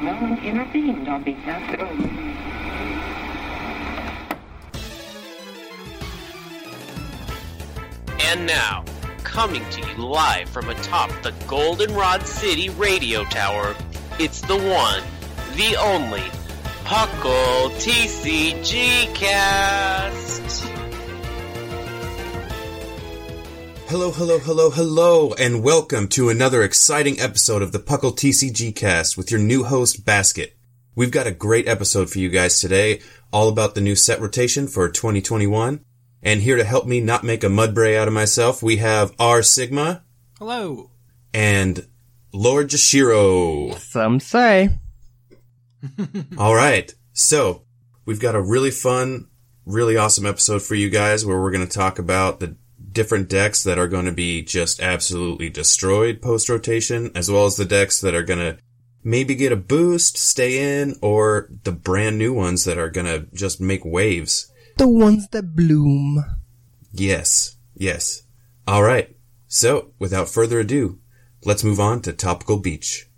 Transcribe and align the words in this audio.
Någon 0.00 0.38
intervened 0.44 1.08
on 1.08 1.22
behalf 1.24 1.80
of... 1.80 1.88
And 8.20 8.46
now, 8.46 8.84
coming 9.24 9.64
to 9.70 9.80
you 9.80 9.96
live 9.96 10.48
from 10.48 10.68
atop 10.68 11.10
the 11.22 11.32
Goldenrod 11.48 12.22
City 12.26 12.70
radio 12.70 13.24
tower, 13.24 13.74
it's 14.18 14.40
the 14.42 14.56
one, 14.56 15.02
the 15.56 15.76
only, 15.76 16.22
Puckle 16.84 17.70
TCG 17.80 19.12
Cast. 19.14 20.71
Hello, 23.92 24.10
hello, 24.10 24.38
hello, 24.38 24.70
hello, 24.70 25.34
and 25.34 25.62
welcome 25.62 26.08
to 26.08 26.30
another 26.30 26.62
exciting 26.62 27.20
episode 27.20 27.60
of 27.60 27.72
the 27.72 27.78
Puckle 27.78 28.16
TCG 28.16 28.74
cast 28.74 29.18
with 29.18 29.30
your 29.30 29.38
new 29.38 29.64
host, 29.64 30.06
Basket. 30.06 30.56
We've 30.94 31.10
got 31.10 31.26
a 31.26 31.30
great 31.30 31.68
episode 31.68 32.08
for 32.08 32.18
you 32.18 32.30
guys 32.30 32.58
today, 32.58 33.02
all 33.34 33.50
about 33.50 33.74
the 33.74 33.82
new 33.82 33.94
set 33.94 34.18
rotation 34.18 34.66
for 34.66 34.88
2021. 34.88 35.84
And 36.22 36.40
here 36.40 36.56
to 36.56 36.64
help 36.64 36.86
me 36.86 37.02
not 37.02 37.22
make 37.22 37.44
a 37.44 37.48
mudbray 37.48 37.98
out 37.98 38.08
of 38.08 38.14
myself, 38.14 38.62
we 38.62 38.78
have 38.78 39.12
R 39.18 39.42
Sigma 39.42 40.04
Hello. 40.38 40.90
and 41.34 41.86
Lord 42.32 42.70
Jashiro. 42.70 43.78
Some 43.78 44.20
say. 44.20 44.70
All 46.38 46.54
right. 46.54 46.94
So 47.12 47.64
we've 48.06 48.20
got 48.20 48.36
a 48.36 48.40
really 48.40 48.70
fun, 48.70 49.28
really 49.66 49.98
awesome 49.98 50.24
episode 50.24 50.62
for 50.62 50.76
you 50.76 50.88
guys 50.88 51.26
where 51.26 51.38
we're 51.38 51.52
going 51.52 51.68
to 51.68 51.78
talk 51.78 51.98
about 51.98 52.40
the 52.40 52.56
different 52.92 53.28
decks 53.28 53.62
that 53.64 53.78
are 53.78 53.88
going 53.88 54.04
to 54.04 54.12
be 54.12 54.42
just 54.42 54.80
absolutely 54.80 55.48
destroyed 55.48 56.20
post 56.22 56.48
rotation, 56.48 57.10
as 57.14 57.30
well 57.30 57.46
as 57.46 57.56
the 57.56 57.64
decks 57.64 58.00
that 58.00 58.14
are 58.14 58.22
going 58.22 58.38
to 58.38 58.58
maybe 59.02 59.34
get 59.34 59.52
a 59.52 59.56
boost, 59.56 60.16
stay 60.16 60.80
in, 60.80 60.96
or 61.02 61.48
the 61.64 61.72
brand 61.72 62.18
new 62.18 62.32
ones 62.32 62.64
that 62.64 62.78
are 62.78 62.90
going 62.90 63.06
to 63.06 63.26
just 63.34 63.60
make 63.60 63.84
waves. 63.84 64.52
The 64.76 64.88
ones 64.88 65.28
that 65.28 65.54
bloom. 65.54 66.24
Yes. 66.92 67.56
Yes. 67.74 68.22
All 68.66 68.82
right. 68.82 69.14
So 69.48 69.92
without 69.98 70.28
further 70.28 70.60
ado, 70.60 70.98
let's 71.44 71.64
move 71.64 71.80
on 71.80 72.00
to 72.02 72.12
Topical 72.12 72.58
Beach. 72.58 73.08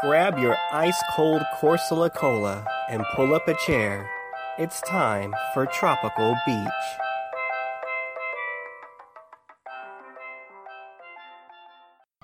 Grab 0.00 0.38
your 0.38 0.56
ice 0.70 1.02
cold 1.12 1.42
Corsola 1.60 2.14
Cola 2.14 2.64
and 2.88 3.02
pull 3.16 3.34
up 3.34 3.48
a 3.48 3.54
chair. 3.54 4.08
It's 4.56 4.80
time 4.82 5.34
for 5.52 5.66
Tropical 5.66 6.36
Beach. 6.46 7.07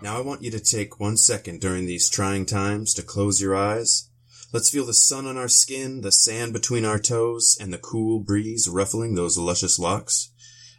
Now 0.05 0.19
I 0.19 0.21
want 0.21 0.43
you 0.43 0.51
to 0.51 0.61
take 0.61 1.01
one 1.01 1.17
second 1.17 1.63
during 1.63 1.87
these 1.87 2.11
trying 2.11 2.45
times 2.45 2.93
to 2.93 3.03
close 3.03 3.41
your 3.41 3.57
eyes. 3.57 4.11
Let's 4.53 4.69
feel 4.69 4.85
the 4.85 4.93
sun 4.93 5.25
on 5.25 5.39
our 5.39 5.49
skin, 5.49 6.03
the 6.03 6.13
sand 6.13 6.53
between 6.53 6.85
our 6.85 6.99
toes, 6.99 7.57
and 7.59 7.73
the 7.73 7.79
cool 7.79 8.21
breeze 8.21 8.69
ruffling 8.69 9.15
those 9.15 9.39
luscious 9.39 9.79
locks 9.79 10.29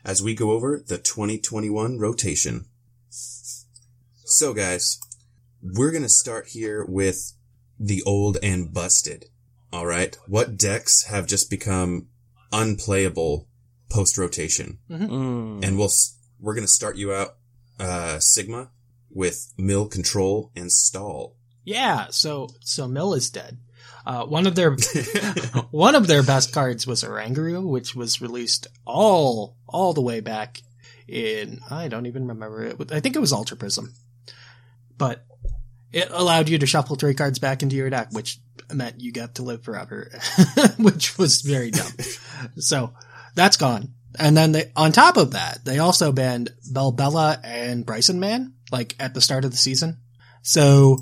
as 0.05 0.21
we 0.21 0.35
go 0.35 0.51
over 0.51 0.79
the 0.79 0.99
2021 0.99 1.97
rotation. 1.97 2.65
So 3.09 4.53
guys, 4.53 4.99
we're 5.59 5.91
gonna 5.91 6.07
start 6.07 6.49
here 6.49 6.85
with 6.87 7.33
the 7.79 8.03
old 8.03 8.37
and 8.43 8.71
busted. 8.71 9.25
Alright? 9.73 10.19
What 10.27 10.55
decks 10.55 11.05
have 11.05 11.25
just 11.25 11.49
become 11.49 12.09
unplayable 12.51 13.47
post 13.89 14.19
rotation? 14.19 14.77
Mm. 14.87 15.65
And 15.65 15.79
we'll, 15.79 15.89
we're 16.39 16.53
gonna 16.53 16.67
start 16.67 16.95
you 16.95 17.11
out, 17.11 17.37
uh, 17.79 18.19
Sigma 18.19 18.69
with 19.15 19.51
mill 19.57 19.87
control 19.87 20.51
and 20.55 20.71
stall. 20.71 21.35
Yeah, 21.63 22.07
so 22.11 22.49
so 22.61 22.87
Mill 22.87 23.15
is 23.15 23.31
dead. 23.31 23.57
Uh, 24.05 24.23
one 24.25 24.45
of 24.45 24.53
their 24.53 24.77
one 25.71 25.95
of 25.95 26.05
their 26.05 26.21
best 26.21 26.53
cards 26.53 26.85
was 26.85 27.03
Oranguru, 27.03 27.67
which 27.67 27.95
was 27.95 28.21
released 28.21 28.67
all 28.85 29.57
all 29.67 29.93
the 29.93 30.01
way 30.01 30.19
back 30.19 30.61
in 31.07 31.59
I 31.71 31.87
don't 31.87 32.05
even 32.05 32.27
remember 32.27 32.63
it. 32.63 32.91
I 32.91 32.99
think 32.99 33.15
it 33.15 33.19
was 33.19 33.33
Ultra 33.33 33.57
Prism, 33.57 33.93
but 34.95 35.25
it 35.91 36.09
allowed 36.11 36.49
you 36.49 36.59
to 36.59 36.67
shuffle 36.67 36.97
three 36.97 37.15
cards 37.15 37.39
back 37.39 37.63
into 37.63 37.75
your 37.75 37.89
deck, 37.89 38.09
which 38.11 38.39
meant 38.71 39.01
you 39.01 39.11
got 39.11 39.35
to 39.35 39.43
live 39.43 39.63
forever, 39.63 40.11
which 40.77 41.17
was 41.17 41.41
very 41.41 41.71
dumb. 41.71 41.91
so 42.57 42.93
that's 43.33 43.57
gone. 43.57 43.93
And 44.19 44.35
then 44.35 44.51
they, 44.51 44.71
on 44.75 44.91
top 44.91 45.17
of 45.17 45.31
that, 45.31 45.63
they 45.65 45.79
also 45.79 46.11
banned 46.11 46.53
Bellelba 46.69 47.39
and 47.43 47.85
Brycen-Man, 47.85 48.54
like 48.71 48.95
at 48.99 49.13
the 49.13 49.21
start 49.21 49.45
of 49.45 49.51
the 49.51 49.57
season. 49.57 49.97
So 50.41 50.99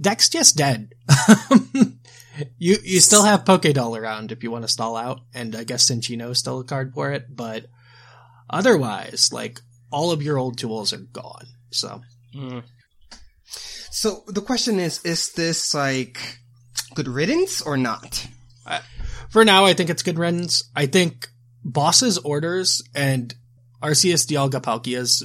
deck's 0.00 0.28
just 0.28 0.56
dead. 0.56 0.92
you 2.58 2.76
you 2.84 3.00
still 3.00 3.24
have 3.24 3.44
Pokédoll 3.44 3.98
around 3.98 4.32
if 4.32 4.42
you 4.42 4.50
want 4.50 4.64
to 4.64 4.68
stall 4.68 4.96
out, 4.96 5.20
and 5.34 5.54
I 5.54 5.64
guess 5.64 5.90
Cinccino 5.90 6.30
is 6.30 6.38
still 6.38 6.60
a 6.60 6.64
card 6.64 6.92
for 6.94 7.12
it, 7.12 7.34
but 7.34 7.66
otherwise, 8.50 9.32
like 9.32 9.60
all 9.90 10.12
of 10.12 10.22
your 10.22 10.38
old 10.38 10.58
tools 10.58 10.92
are 10.92 10.98
gone. 10.98 11.46
So 11.70 12.02
hmm. 12.34 12.60
So 13.92 14.24
the 14.26 14.40
question 14.40 14.80
is, 14.80 15.04
is 15.04 15.32
this 15.32 15.74
like 15.74 16.18
good 16.94 17.08
riddance 17.08 17.60
or 17.62 17.76
not? 17.76 18.26
for 19.28 19.44
now, 19.44 19.64
I 19.64 19.74
think 19.74 19.90
it's 19.90 20.02
good 20.02 20.18
riddance. 20.18 20.64
I 20.74 20.86
think 20.86 21.28
Boss's 21.64 22.18
orders 22.18 22.82
and 22.94 23.34
Arceus 23.82 24.26
Dialga 24.26 24.62
Palkia's 24.62 25.22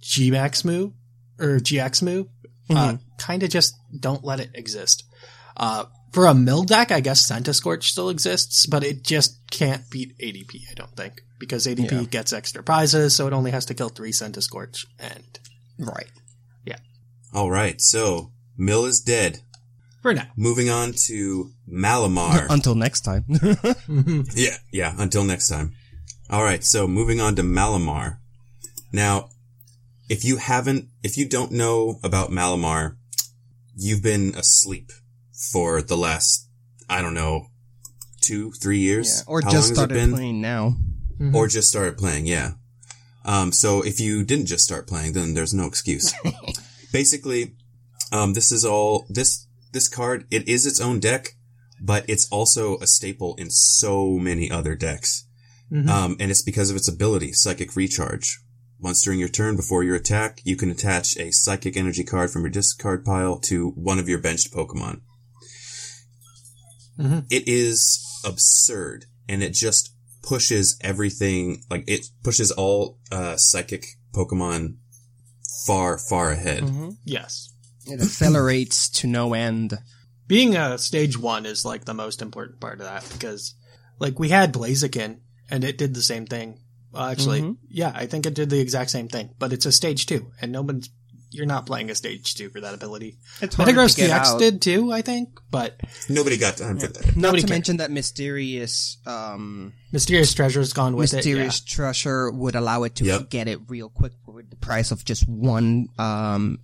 G-Max 0.00 0.64
move, 0.64 0.92
or 1.38 1.58
GX 1.58 2.02
move, 2.02 2.26
uh, 2.70 2.96
kind 3.18 3.42
of 3.42 3.50
just 3.50 3.74
don't 3.98 4.24
let 4.24 4.40
it 4.40 4.50
exist. 4.54 5.04
Uh, 5.56 5.84
for 6.12 6.26
a 6.26 6.34
mill 6.34 6.64
deck, 6.64 6.90
I 6.90 7.00
guess 7.00 7.30
Centiskorch 7.30 7.84
still 7.84 8.08
exists, 8.10 8.66
but 8.66 8.82
it 8.84 9.04
just 9.04 9.38
can't 9.50 9.88
beat 9.90 10.16
ADP, 10.18 10.62
I 10.70 10.74
don't 10.74 10.94
think. 10.96 11.22
Because 11.38 11.66
ADP 11.66 11.90
Yeah. 11.92 12.02
gets 12.02 12.32
extra 12.32 12.62
prizes, 12.62 13.14
so 13.16 13.26
it 13.26 13.32
only 13.32 13.50
has 13.50 13.64
to 13.66 13.74
kill 13.74 13.88
three 13.88 14.12
Scorch, 14.12 14.86
and 14.98 15.24
Right. 15.78 16.10
Yeah. 16.66 16.76
Alright, 17.34 17.80
so 17.80 18.32
mill 18.58 18.84
is 18.84 19.00
dead. 19.00 19.40
for 20.02 20.12
now. 20.14 20.26
Moving 20.36 20.68
on 20.70 20.92
to 21.06 21.50
Malamar. 21.70 22.46
Until 22.50 22.74
next 22.74 23.00
time. 23.02 23.24
yeah, 24.34 24.56
yeah, 24.72 24.94
until 24.98 25.24
next 25.24 25.48
time. 25.48 25.72
Alright, 26.32 26.64
so 26.64 26.86
moving 26.88 27.20
on 27.20 27.36
to 27.36 27.42
Malamar. 27.42 28.18
Now, 28.92 29.28
if 30.10 30.24
you 30.24 30.36
haven't, 30.38 30.88
if 31.04 31.16
you 31.16 31.26
don't 31.26 31.52
know 31.52 32.00
about 32.02 32.30
Malamar, 32.30 32.96
you've 33.76 34.02
been 34.02 34.34
asleep 34.34 34.90
for 35.52 35.80
the 35.80 35.96
last, 35.96 36.48
I 36.88 37.00
don't 37.00 37.14
know, 37.14 37.46
two, 38.20 38.50
three 38.52 38.80
years? 38.80 39.22
yeah. 39.24 39.32
Or 39.32 39.40
How 39.40 39.50
just 39.50 39.72
started 39.72 39.94
been? 39.94 40.12
playing 40.12 40.40
now. 40.40 40.74
or 41.32 41.46
just 41.46 41.68
started 41.68 41.96
playing, 41.96 42.26
yeah. 42.26 42.52
Um, 43.24 43.52
so 43.52 43.82
if 43.82 44.00
you 44.00 44.24
didn't 44.24 44.46
just 44.46 44.64
start 44.64 44.88
playing, 44.88 45.12
then 45.12 45.34
there's 45.34 45.54
no 45.54 45.66
excuse. 45.66 46.12
Basically, 46.92 47.54
um, 48.10 48.32
this 48.32 48.50
is 48.50 48.64
all, 48.64 49.06
this, 49.08 49.46
this 49.72 49.88
card, 49.88 50.26
it 50.30 50.48
is 50.48 50.66
its 50.66 50.80
own 50.80 50.98
deck, 50.98 51.28
but 51.80 52.04
it's 52.08 52.28
also 52.30 52.78
a 52.78 52.86
staple 52.88 53.36
in 53.36 53.48
so 53.50 54.18
many 54.18 54.50
other 54.50 54.74
decks. 54.74 55.26
Mhm. 55.70 55.88
Um, 55.88 56.16
and 56.18 56.32
it's 56.32 56.42
because 56.42 56.68
of 56.70 56.76
its 56.76 56.88
ability, 56.88 57.32
Psychic 57.32 57.76
Recharge. 57.76 58.40
Once 58.80 59.02
during 59.02 59.20
your 59.20 59.28
turn 59.28 59.56
before 59.56 59.84
your 59.84 59.96
attack, 59.96 60.40
you 60.44 60.56
can 60.56 60.70
attach 60.70 61.16
a 61.18 61.30
psychic 61.30 61.76
energy 61.76 62.02
card 62.02 62.30
from 62.30 62.42
your 62.42 62.50
discard 62.50 63.04
pile 63.04 63.38
to 63.38 63.70
one 63.70 63.98
of 63.98 64.08
your 64.08 64.18
benched 64.18 64.52
Pokemon. 64.52 65.00
Mhm. 66.98 67.26
It 67.30 67.46
is 67.46 68.00
absurd 68.24 69.06
and 69.28 69.42
it 69.42 69.52
just 69.52 69.90
pushes 70.22 70.76
everything, 70.80 71.62
like 71.70 71.84
it 71.86 72.06
pushes 72.22 72.50
all, 72.50 72.98
uh, 73.10 73.36
psychic 73.36 73.84
Pokemon 74.14 74.76
far, 75.66 75.98
far 75.98 76.30
ahead. 76.30 76.64
Yes. 77.04 77.50
It 77.86 78.00
accelerates 78.00 78.88
to 78.90 79.06
no 79.06 79.34
end. 79.34 79.78
Being 80.26 80.56
a 80.56 80.78
stage 80.78 81.18
one 81.18 81.44
is 81.44 81.64
like 81.64 81.84
the 81.84 81.94
most 81.94 82.22
important 82.22 82.60
part 82.60 82.80
of 82.80 82.86
that 82.86 83.06
because, 83.12 83.54
like, 83.98 84.18
we 84.18 84.28
had 84.28 84.52
Blaziken 84.54 85.20
and 85.50 85.64
it 85.64 85.76
did 85.76 85.94
the 85.94 86.02
same 86.02 86.26
thing. 86.26 86.60
Well, 86.92 87.04
actually, 87.04 87.40
Mhm. 87.42 87.56
yeah, 87.68 87.92
I 87.94 88.06
think 88.06 88.26
it 88.26 88.34
did 88.34 88.50
the 88.50 88.58
exact 88.60 88.90
same 88.90 89.08
thing, 89.08 89.30
but 89.38 89.52
it's 89.52 89.66
a 89.66 89.72
stage 89.72 90.06
two, 90.06 90.32
and 90.40 90.50
no 90.52 90.62
one's. 90.62 90.90
You're 91.32 91.46
not 91.46 91.64
playing 91.64 91.90
a 91.90 91.94
stage 91.94 92.34
two 92.34 92.50
for 92.50 92.60
that 92.60 92.74
ability. 92.74 93.16
It's 93.40 93.54
I 93.56 93.64
think 93.64 93.76
hard 93.78 93.90
Metagross 93.90 93.94
to 93.94 94.00
get 94.00 94.10
DX 94.10 94.26
out. 94.30 94.38
did 94.40 94.60
too. 94.60 94.90
I 94.92 95.00
think, 95.00 95.28
but 95.52 95.78
Nobody 96.08 96.36
got 96.36 96.56
time 96.56 96.80
for 96.80 96.88
that. 96.88 97.06
Not 97.06 97.16
Nobody 97.16 97.42
to 97.42 97.46
cared. 97.46 97.54
mention 97.56 97.76
that 97.76 97.92
mysterious, 97.92 98.96
um, 99.06 99.72
Mysterious 99.92 100.34
Treasure's 100.34 100.72
gone 100.72 100.96
with 100.96 101.12
mysterious 101.12 101.60
it. 101.60 101.66
treasure 101.66 102.32
would 102.32 102.56
allow 102.56 102.82
it 102.82 102.96
to 102.96 103.04
Yep. 103.04 103.30
get 103.30 103.46
it 103.46 103.60
real 103.68 103.88
quick 103.88 104.12
for 104.26 104.42
the 104.42 104.56
price 104.56 104.90
of 104.90 105.04
just 105.04 105.28
one 105.28 105.86
um, 105.98 106.58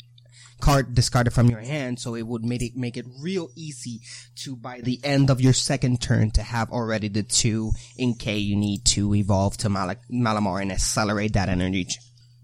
card 0.60 0.94
discarded 0.94 1.32
from 1.32 1.48
your 1.48 1.60
hand. 1.60 2.00
So 2.00 2.14
it 2.14 2.26
would 2.26 2.44
make 2.44 2.62
it 2.62 2.76
make 2.76 2.96
it 2.96 3.06
real 3.20 3.50
easy 3.56 4.00
to 4.36 4.56
by 4.56 4.80
the 4.80 5.00
end 5.04 5.30
of 5.30 5.40
your 5.40 5.52
second 5.52 6.00
turn 6.00 6.30
to 6.32 6.42
have 6.42 6.70
already 6.70 7.08
the 7.08 7.22
two 7.22 7.72
Inkay 7.98 8.42
you 8.42 8.56
need 8.56 8.84
to 8.86 9.14
evolve 9.14 9.56
to 9.58 9.68
Mal- 9.68 9.96
Malamar 10.10 10.62
and 10.62 10.72
accelerate 10.72 11.34
that 11.34 11.48
energy. 11.48 11.86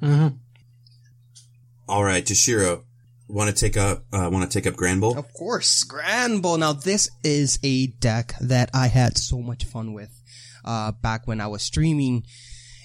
Mm-hmm. 0.02 0.36
All 1.88 2.04
right, 2.04 2.24
Toshiro, 2.24 2.84
want 3.28 3.54
to 3.54 3.56
take 3.56 3.76
up, 3.76 4.04
uh, 4.12 4.28
want 4.32 4.50
to 4.50 4.58
take 4.58 4.66
up 4.66 4.78
Granbull? 4.78 5.16
Of 5.16 5.32
course, 5.32 5.84
Granbull. 5.84 6.58
Now 6.58 6.72
this 6.72 7.10
is 7.24 7.58
a 7.62 7.88
deck 7.88 8.34
that 8.40 8.70
I 8.72 8.86
had 8.86 9.18
so 9.18 9.40
much 9.40 9.64
fun 9.64 9.92
with, 9.92 10.10
uh, 10.64 10.92
back 10.92 11.26
when 11.26 11.40
I 11.40 11.48
was 11.48 11.62
streaming. 11.62 12.24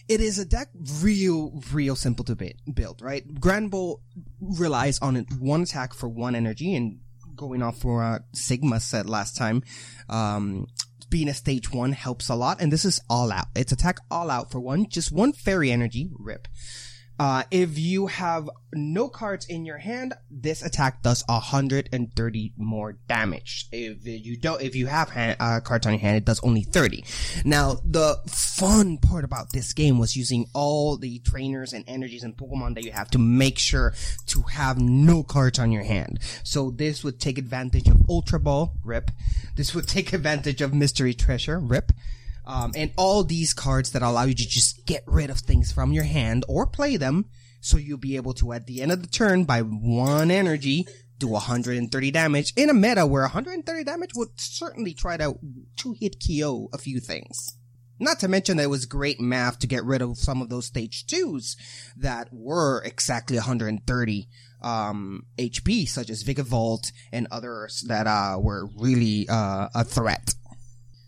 It 0.07 0.21
is 0.21 0.39
a 0.39 0.45
deck 0.45 0.69
real, 1.01 1.61
real 1.73 1.95
simple 1.95 2.23
to 2.25 2.35
build, 2.73 3.01
right? 3.01 3.27
Granbull 3.35 3.99
relies 4.39 4.99
on 4.99 5.17
one 5.39 5.63
attack 5.63 5.93
for 5.93 6.07
one 6.07 6.33
energy 6.33 6.75
and 6.75 6.99
going 7.35 7.61
off 7.61 7.79
for 7.79 8.03
uh, 8.03 8.19
Sigma 8.33 8.79
said 8.79 9.09
last 9.09 9.37
time, 9.37 9.63
um, 10.09 10.67
being 11.09 11.27
a 11.29 11.33
stage 11.33 11.71
one 11.71 11.91
helps 11.91 12.29
a 12.29 12.35
lot. 12.35 12.61
And 12.61 12.71
this 12.71 12.85
is 12.85 12.99
all 13.09 13.31
out. 13.31 13.47
It's 13.55 13.71
attack 13.71 13.99
all 14.09 14.29
out 14.29 14.51
for 14.51 14.59
one, 14.59 14.89
just 14.89 15.11
one 15.11 15.33
fairy 15.33 15.71
energy, 15.71 16.09
rip. 16.17 16.47
Uh, 17.19 17.43
if 17.49 17.79
you 17.79 18.07
have 18.07 18.49
no 18.73 19.09
cards 19.09 19.45
in 19.47 19.65
your 19.65 19.77
hand, 19.77 20.13
this 20.29 20.61
attack 20.61 21.01
does 21.01 21.23
130 21.27 22.53
more 22.57 22.93
damage. 23.07 23.67
If 23.71 24.05
you 24.05 24.37
don't, 24.37 24.61
if 24.61 24.75
you 24.75 24.85
have 24.87 25.09
hand, 25.09 25.37
uh, 25.39 25.59
cards 25.61 25.87
on 25.87 25.93
your 25.93 26.01
hand, 26.01 26.17
it 26.17 26.25
does 26.25 26.39
only 26.43 26.61
30. 26.61 27.03
Now, 27.43 27.79
the 27.83 28.17
fun 28.27 28.97
part 28.97 29.23
about 29.23 29.51
this 29.51 29.73
game 29.73 29.97
was 29.97 30.15
using 30.15 30.47
all 30.53 30.97
the 30.97 31.19
trainers 31.19 31.73
and 31.73 31.83
energies 31.87 32.23
and 32.23 32.37
Pokemon 32.37 32.75
that 32.75 32.83
you 32.83 32.91
have 32.91 33.09
to 33.11 33.19
make 33.19 33.57
sure 33.57 33.93
to 34.27 34.41
have 34.43 34.77
no 34.79 35.23
cards 35.23 35.57
on 35.57 35.71
your 35.71 35.83
hand. 35.83 36.19
So 36.43 36.69
this 36.71 37.03
would 37.03 37.19
take 37.19 37.37
advantage 37.37 37.87
of 37.87 38.01
Ultra 38.09 38.39
Ball, 38.39 38.73
rip. 38.83 39.09
This 39.55 39.73
would 39.73 39.87
take 39.87 40.13
advantage 40.13 40.61
of 40.61 40.73
Mystery 40.73 41.13
Treasure, 41.15 41.59
rip. 41.59 41.91
Um, 42.47 42.71
and 42.75 42.93
all 42.97 43.25
these 43.25 43.53
cards 43.53 43.91
that 43.91 44.01
allow 44.01 44.23
you 44.23 44.33
to 44.33 44.47
just 44.47 44.85
get 44.85 45.03
rid 45.05 45.29
of 45.29 45.39
things 45.39 45.71
from 45.71 45.91
your 45.91 46.05
hand 46.05 46.45
or 46.47 46.65
play 46.65 46.95
them, 46.95 47.25
so 47.59 47.77
you'll 47.77 47.97
be 47.97 48.15
able 48.15 48.33
to, 48.35 48.53
at 48.53 48.65
the 48.65 48.81
end 48.81 48.93
of 48.93 49.01
the 49.01 49.07
turn, 49.07 49.43
by 49.43 49.59
one 49.59 50.31
energy, 50.31 50.87
do 51.19 51.27
130 51.27 52.11
damage 52.11 52.53
in 52.55 52.69
a 52.69 52.73
meta 52.73 53.05
where 53.05 53.23
130 53.23 53.83
damage 53.83 54.11
would 54.15 54.29
certainly 54.39 54.93
try 54.93 55.17
to 55.17 55.37
two-hit 55.75 56.23
KO 56.25 56.69
a 56.71 56.77
few 56.77 57.01
things. 57.01 57.57
Not 57.99 58.19
to 58.19 58.27
mention 58.27 58.57
that 58.57 58.63
it 58.63 58.69
was 58.69 58.85
great 58.85 59.19
math 59.19 59.59
to 59.59 59.67
get 59.67 59.83
rid 59.83 60.01
of 60.01 60.17
some 60.17 60.41
of 60.41 60.49
those 60.49 60.67
stage 60.67 61.05
twos 61.07 61.57
that 61.97 62.29
were 62.31 62.81
exactly 62.83 63.37
130 63.37 64.29
um, 64.61 65.25
HP, 65.37 65.87
such 65.87 66.09
as 66.09 66.23
Vikavolt 66.23 66.91
and 67.11 67.27
others 67.29 67.83
that 67.87 68.07
uh, 68.07 68.37
were 68.39 68.69
really 68.77 69.27
uh, 69.27 69.69
a 69.73 69.83
threat. 69.83 70.33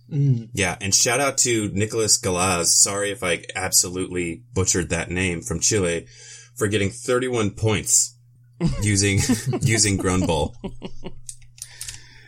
Mm. 0.10 0.50
Yeah, 0.54 0.78
and 0.82 0.94
shout 0.94 1.20
out 1.20 1.38
to 1.40 1.70
Nicholas 1.70 2.18
Galaz. 2.18 2.76
Sorry 2.76 3.12
if 3.12 3.24
I 3.24 3.44
absolutely 3.56 4.44
butchered 4.54 4.90
that 4.90 5.12
name 5.12 5.42
from 5.42 5.60
Chile 5.60 6.08
for 6.56 6.68
getting 6.68 6.90
31 6.90 7.52
points 7.52 8.18
using 8.82 9.20
using 9.62 9.98
Granbull. 9.98 10.56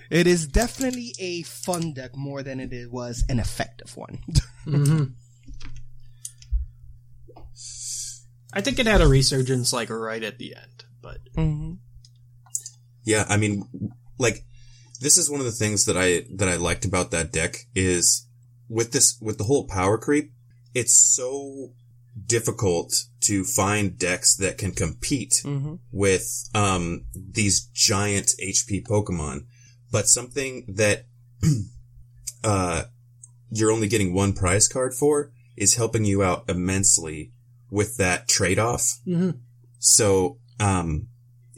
It 0.10 0.28
is 0.28 0.46
definitely 0.46 1.16
a 1.20 1.42
fun 1.44 1.94
deck 1.94 2.16
more 2.16 2.44
than 2.44 2.60
it 2.60 2.92
was 2.92 3.24
an 3.30 3.40
effective 3.40 3.96
one. 3.96 4.20
hmm 4.66 5.04
I 8.54 8.60
think 8.60 8.80
it 8.80 8.86
had 8.86 9.00
a 9.00 9.08
resurgence 9.08 9.72
like 9.72 9.90
right 9.90 10.22
at 10.22 10.38
the 10.38 10.56
end, 10.58 10.84
but 11.02 11.20
mm-hmm. 11.38 11.76
Yeah, 13.04 13.26
I 13.30 13.38
mean, 13.38 13.66
like 14.20 14.44
this 15.02 15.18
is 15.18 15.30
one 15.30 15.40
of 15.40 15.46
the 15.46 15.52
things 15.52 15.86
that 15.86 15.98
I 15.98 16.26
that 16.36 16.48
I 16.48 16.56
liked 16.56 16.86
about 16.86 17.12
that 17.12 17.32
deck 17.32 17.66
is 17.76 18.28
with 18.70 18.92
this 18.92 19.18
with 19.22 19.38
the 19.38 19.44
whole 19.46 19.68
power 19.68 19.98
creep. 19.98 20.32
It's 20.74 20.94
so 21.16 21.74
difficult 22.28 23.06
to 23.22 23.44
find 23.44 23.98
decks 23.98 24.36
that 24.36 24.58
can 24.58 24.72
compete 24.72 25.42
Mm-hmm. 25.44 25.76
with 25.92 26.50
um 26.54 27.06
these 27.16 27.62
giant 27.74 28.32
HP 28.44 28.84
Pokemon, 28.86 29.46
but 29.92 30.08
something 30.08 30.66
that 30.68 31.06
uh 32.44 32.84
you're 33.50 33.72
only 33.72 33.88
getting 33.88 34.14
one 34.14 34.34
prize 34.34 34.68
card 34.68 34.94
for 34.94 35.32
is 35.58 35.76
helping 35.76 36.06
you 36.06 36.24
out 36.24 36.50
immensely 36.50 37.32
with 37.70 37.98
that 37.98 38.28
trade 38.28 38.60
off. 38.60 39.00
Mhm. 39.08 39.40
So 39.80 40.38
um 40.60 41.08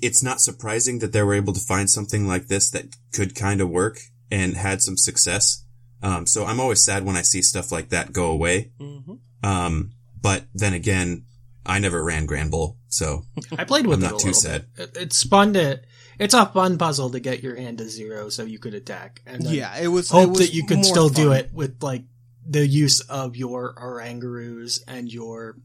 it's 0.03 0.21
not 0.23 0.41
surprising 0.41 0.99
that 0.99 1.11
they 1.13 1.23
were 1.23 1.33
able 1.33 1.53
to 1.53 1.59
find 1.59 1.89
something 1.89 2.27
like 2.27 2.47
this 2.47 2.69
that 2.71 2.95
could 3.13 3.33
kind 3.35 3.61
of 3.61 3.69
work 3.69 3.99
and 4.29 4.55
had 4.55 4.81
some 4.81 4.97
success. 4.97 5.63
Um 6.01 6.25
so 6.27 6.45
I'm 6.45 6.59
always 6.59 6.83
sad 6.83 7.05
when 7.05 7.15
I 7.15 7.21
see 7.23 7.41
stuff 7.41 7.71
like 7.71 7.89
that 7.89 8.11
go 8.13 8.25
away. 8.31 8.71
Mm-hmm. 8.79 9.13
Um 9.43 9.91
but 10.21 10.45
then 10.53 10.73
again, 10.73 11.25
I 11.65 11.79
never 11.79 12.03
ran 12.03 12.27
Granbull, 12.27 12.75
so 12.87 13.23
I 13.57 13.63
played 13.63 13.87
with 13.87 13.99
I'm 13.99 14.05
it 14.05 14.11
not 14.11 14.21
a 14.21 14.23
too 14.25 14.33
sad. 14.33 14.65
bit. 14.75 14.89
It, 14.95 14.97
it's 15.03 15.23
fun 15.23 15.53
to. 15.53 15.81
It's 16.19 16.33
a 16.33 16.45
fun 16.45 16.77
puzzle 16.77 17.09
to 17.11 17.19
get 17.19 17.41
your 17.41 17.55
hand 17.55 17.79
to 17.79 17.89
zero 17.89 18.29
so 18.29 18.43
you 18.43 18.59
could 18.59 18.73
attack, 18.75 19.21
and 19.25 19.43
Yeah, 19.43 19.75
it 19.79 19.87
was. 19.87 20.11
it 20.11 20.13
hope 20.13 20.29
was 20.31 20.39
that 20.39 20.53
you 20.53 20.65
could 20.65 20.77
more 20.77 20.83
still 20.83 21.09
do 21.09 21.31
it 21.31 21.51
with 21.53 21.81
like 21.81 22.03
the 22.47 22.65
use 22.67 22.99
of 23.01 23.35
your 23.35 23.73
Orangurus 23.75 24.81
and 24.87 25.11
your 25.11 25.57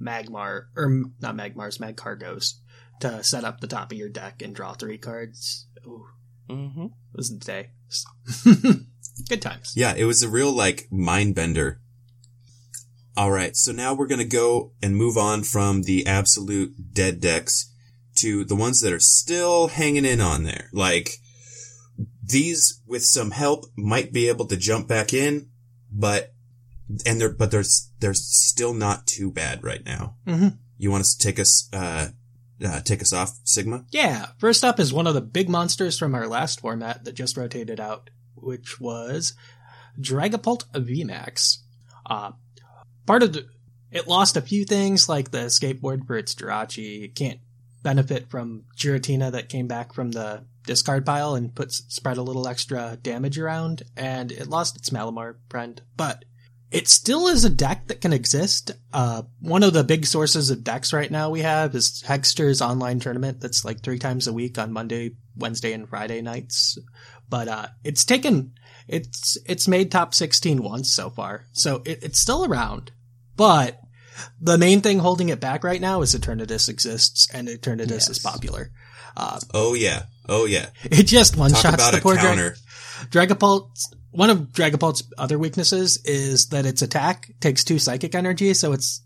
Magmar 0.00 0.66
or 0.76 1.04
not 1.20 1.36
Magmars, 1.36 1.78
Magcargos 1.78 2.54
to 3.00 3.22
set 3.22 3.44
up 3.44 3.60
the 3.60 3.66
top 3.66 3.92
of 3.92 3.98
your 3.98 4.08
deck 4.08 4.42
and 4.42 4.54
draw 4.54 4.72
three 4.74 4.98
cards. 4.98 5.66
Ooh, 5.86 6.06
Mm-hmm. 6.50 6.84
it 6.84 6.90
was 7.16 7.30
the 7.30 7.38
day. 7.44 7.70
Good 9.28 9.40
times. 9.42 9.72
Yeah, 9.76 9.94
it 9.96 10.04
was 10.04 10.22
a 10.22 10.28
real 10.28 10.52
like 10.52 10.88
mind 10.90 11.34
bender. 11.34 11.80
All 13.16 13.30
right, 13.30 13.54
so 13.56 13.70
now 13.72 13.94
we're 13.94 14.08
gonna 14.08 14.24
go 14.24 14.72
and 14.82 14.96
move 14.96 15.16
on 15.16 15.42
from 15.44 15.82
the 15.82 16.06
absolute 16.06 16.92
dead 16.92 17.20
decks 17.20 17.72
to 18.16 18.44
the 18.44 18.56
ones 18.56 18.80
that 18.80 18.92
are 18.92 18.98
still 19.00 19.68
hanging 19.68 20.04
in 20.04 20.20
on 20.20 20.42
there. 20.42 20.68
Like 20.72 21.10
these, 22.22 22.80
with 22.86 23.04
some 23.04 23.30
help, 23.30 23.66
might 23.76 24.12
be 24.12 24.28
able 24.28 24.46
to 24.46 24.56
jump 24.56 24.88
back 24.88 25.12
in, 25.14 25.48
but 25.92 26.32
and 27.06 27.20
they're 27.20 27.32
but 27.32 27.50
they're 27.50 27.64
they're 28.00 28.14
still 28.14 28.74
not 28.74 29.06
too 29.06 29.30
bad 29.30 29.62
right 29.64 29.84
now. 29.84 30.16
hmm 30.26 30.48
You 30.76 30.90
want 30.90 31.02
us 31.02 31.14
to 31.14 31.26
take 31.26 31.38
us 31.38 31.68
uh, 31.72 32.08
uh 32.62 32.80
take 32.80 33.02
us 33.02 33.12
off, 33.12 33.38
Sigma? 33.44 33.84
Yeah, 33.90 34.26
first 34.38 34.64
up 34.64 34.78
is 34.78 34.92
one 34.92 35.06
of 35.06 35.14
the 35.14 35.20
big 35.20 35.48
monsters 35.48 35.98
from 35.98 36.14
our 36.14 36.26
last 36.26 36.60
format 36.60 37.04
that 37.04 37.14
just 37.14 37.36
rotated 37.36 37.80
out, 37.80 38.10
which 38.34 38.80
was 38.80 39.34
Dragapult 39.98 40.64
VMAX. 40.72 41.58
Uh, 42.06 42.32
part 43.06 43.22
of 43.22 43.32
the, 43.32 43.46
it 43.90 44.08
lost 44.08 44.36
a 44.36 44.42
few 44.42 44.64
things 44.64 45.08
like 45.08 45.30
the 45.30 45.46
skateboard 45.46 46.06
for 46.06 46.16
its 46.16 46.34
Jirachi. 46.34 47.04
It 47.04 47.14
can't 47.14 47.40
benefit 47.82 48.30
from 48.30 48.64
Giratina 48.76 49.30
that 49.32 49.48
came 49.48 49.68
back 49.68 49.92
from 49.92 50.10
the 50.10 50.44
discard 50.66 51.04
pile 51.06 51.34
and 51.34 51.54
puts 51.54 51.84
spread 51.88 52.16
a 52.16 52.22
little 52.22 52.48
extra 52.48 52.98
damage 53.00 53.38
around, 53.38 53.82
and 53.96 54.32
it 54.32 54.48
lost 54.48 54.76
its 54.76 54.90
Malamar 54.90 55.36
friend, 55.48 55.82
but 55.96 56.24
it 56.74 56.88
still 56.88 57.28
is 57.28 57.44
a 57.44 57.50
deck 57.50 57.86
that 57.86 58.00
can 58.00 58.12
exist. 58.12 58.72
Uh, 58.92 59.22
one 59.40 59.62
of 59.62 59.72
the 59.72 59.84
big 59.84 60.04
sources 60.04 60.50
of 60.50 60.64
decks 60.64 60.92
right 60.92 61.10
now 61.10 61.30
we 61.30 61.42
have 61.42 61.72
is 61.76 62.02
Hexter's 62.04 62.60
online 62.60 62.98
tournament 62.98 63.40
that's 63.40 63.64
like 63.64 63.80
three 63.80 64.00
times 64.00 64.26
a 64.26 64.32
week 64.32 64.58
on 64.58 64.72
Monday, 64.72 65.12
Wednesday, 65.36 65.72
and 65.72 65.88
Friday 65.88 66.20
nights. 66.20 66.76
But, 67.30 67.46
uh, 67.46 67.68
it's 67.84 68.04
taken, 68.04 68.54
it's, 68.88 69.38
it's 69.46 69.68
made 69.68 69.92
top 69.92 70.14
16 70.14 70.64
once 70.64 70.92
so 70.92 71.10
far. 71.10 71.46
So 71.52 71.80
it, 71.84 72.02
it's 72.02 72.18
still 72.18 72.44
around, 72.44 72.90
but 73.36 73.80
the 74.40 74.58
main 74.58 74.80
thing 74.80 74.98
holding 74.98 75.28
it 75.28 75.38
back 75.38 75.62
right 75.62 75.80
now 75.80 76.02
is 76.02 76.12
Eternatus 76.14 76.68
exists 76.68 77.28
and 77.32 77.46
Eternatus 77.46 78.10
is 78.10 78.18
popular. 78.18 78.72
Uh, 79.16 79.38
Oh 79.52 79.74
yeah. 79.74 80.04
Oh 80.28 80.44
yeah. 80.46 80.70
it 80.82 81.04
just 81.04 81.36
one 81.36 81.54
shots 81.54 81.90
the 81.92 82.00
poor 82.00 82.14
Drag- 82.14 82.26
counter. 82.26 82.56
One 84.14 84.30
of 84.30 84.38
Dragapult's 84.52 85.02
other 85.18 85.38
weaknesses 85.38 85.98
is 86.04 86.48
that 86.50 86.66
its 86.66 86.82
attack 86.82 87.32
takes 87.40 87.64
two 87.64 87.80
psychic 87.80 88.14
energy, 88.14 88.54
so 88.54 88.72
its 88.72 89.02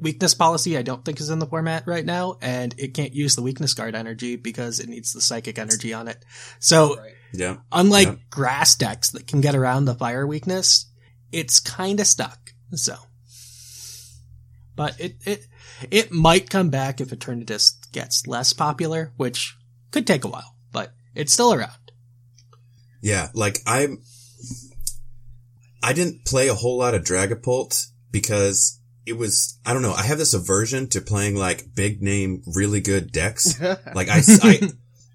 weakness 0.00 0.34
policy 0.34 0.76
I 0.76 0.82
don't 0.82 1.04
think 1.04 1.20
is 1.20 1.30
in 1.30 1.38
the 1.38 1.46
format 1.46 1.86
right 1.86 2.04
now, 2.04 2.38
and 2.42 2.74
it 2.76 2.94
can't 2.94 3.14
use 3.14 3.36
the 3.36 3.42
weakness 3.42 3.74
guard 3.74 3.94
energy 3.94 4.34
because 4.34 4.80
it 4.80 4.88
needs 4.88 5.12
the 5.12 5.20
psychic 5.20 5.56
energy 5.58 5.94
on 5.94 6.08
it. 6.08 6.24
So 6.58 7.00
Yeah. 7.32 7.58
unlike 7.70 8.08
Yeah. 8.08 8.14
grass 8.30 8.74
decks 8.74 9.10
that 9.10 9.28
can 9.28 9.40
get 9.40 9.54
around 9.54 9.84
the 9.84 9.94
fire 9.94 10.26
weakness, 10.26 10.86
it's 11.30 11.60
kinda 11.60 12.04
stuck. 12.04 12.54
So 12.74 12.96
but 14.76 14.98
it 15.00 15.16
it 15.24 15.46
it 15.90 16.10
might 16.12 16.50
come 16.50 16.70
back 16.70 17.00
if 17.00 17.10
Eternatus 17.10 17.72
gets 17.92 18.26
less 18.26 18.52
popular, 18.52 19.12
which 19.16 19.56
could 19.92 20.06
take 20.06 20.24
a 20.24 20.28
while, 20.28 20.56
but 20.72 20.92
it's 21.14 21.32
still 21.32 21.52
around. 21.52 21.92
Yeah, 23.00 23.28
like 23.34 23.60
I'm. 23.66 24.02
I 25.84 25.92
didn't 25.92 26.24
play 26.24 26.48
a 26.48 26.54
whole 26.54 26.78
lot 26.78 26.94
of 26.94 27.02
Dragapult 27.04 27.86
because 28.10 28.80
it 29.06 29.18
was 29.18 29.58
I 29.66 29.72
don't 29.74 29.82
know. 29.82 29.92
I 29.92 30.02
have 30.02 30.18
this 30.18 30.32
aversion 30.34 30.88
to 30.90 31.00
playing 31.00 31.36
like 31.36 31.74
big 31.74 32.02
name, 32.02 32.42
really 32.54 32.80
good 32.80 33.12
decks. 33.12 33.60
like 33.94 34.08
I, 34.08 34.22
I 34.42 34.70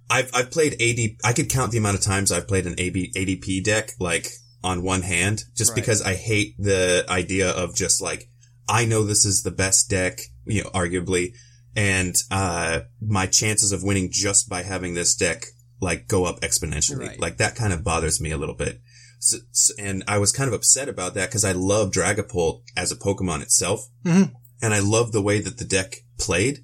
I've 0.10 0.30
I've 0.34 0.52
played 0.52 0.74
AD. 0.82 1.18
I 1.24 1.34
could 1.34 1.50
count 1.50 1.72
the 1.72 1.80
amount 1.80 1.98
of 1.98 2.04
times 2.04 2.32
I've 2.32 2.48
played 2.48 2.68
an 2.68 2.76
AB, 2.78 3.12
ADP 3.16 3.64
deck 3.64 3.92
like 4.00 4.28
on 4.64 4.84
one 4.84 5.02
hand, 5.02 5.44
just 5.56 5.72
Right. 5.72 5.76
because 5.76 6.02
I 6.02 6.14
hate 6.16 6.56
the 6.60 7.06
idea 7.10 7.50
of 7.50 7.76
just 7.76 8.02
like 8.02 8.30
I 8.68 8.86
know 8.86 9.04
this 9.04 9.26
is 9.26 9.42
the 9.42 9.52
best 9.52 9.90
deck, 9.90 10.20
you 10.46 10.64
know, 10.64 10.70
arguably, 10.70 11.34
and 11.76 12.16
uh 12.30 12.82
my 13.02 13.26
chances 13.26 13.72
of 13.72 13.84
winning 13.84 14.10
just 14.12 14.48
by 14.50 14.62
having 14.62 14.94
this 14.94 15.16
deck 15.16 15.46
like 15.82 16.08
go 16.08 16.26
up 16.26 16.42
exponentially. 16.42 17.08
Right. 17.08 17.20
Like 17.20 17.38
that 17.38 17.56
kind 17.56 17.74
of 17.74 17.84
bothers 17.84 18.22
me 18.22 18.32
a 18.32 18.38
little 18.38 18.56
bit. 18.56 18.82
So, 19.20 19.38
so- 19.52 19.74
and 19.78 20.04
I 20.08 20.18
was 20.18 20.32
kind 20.32 20.48
of 20.48 20.54
upset 20.54 20.88
about 20.90 21.14
that 21.14 21.30
because 21.30 21.44
I 21.46 21.52
love 21.52 21.92
Dragapult 21.92 22.62
as 22.76 22.92
a 22.92 22.96
Pokemon 22.96 23.42
itself, 23.42 23.90
Mhm. 24.06 24.32
and 24.62 24.74
I 24.74 24.80
love 24.80 25.12
the 25.12 25.22
way 25.22 25.42
that 25.42 25.58
the 25.58 25.66
deck 25.66 26.04
played. 26.18 26.64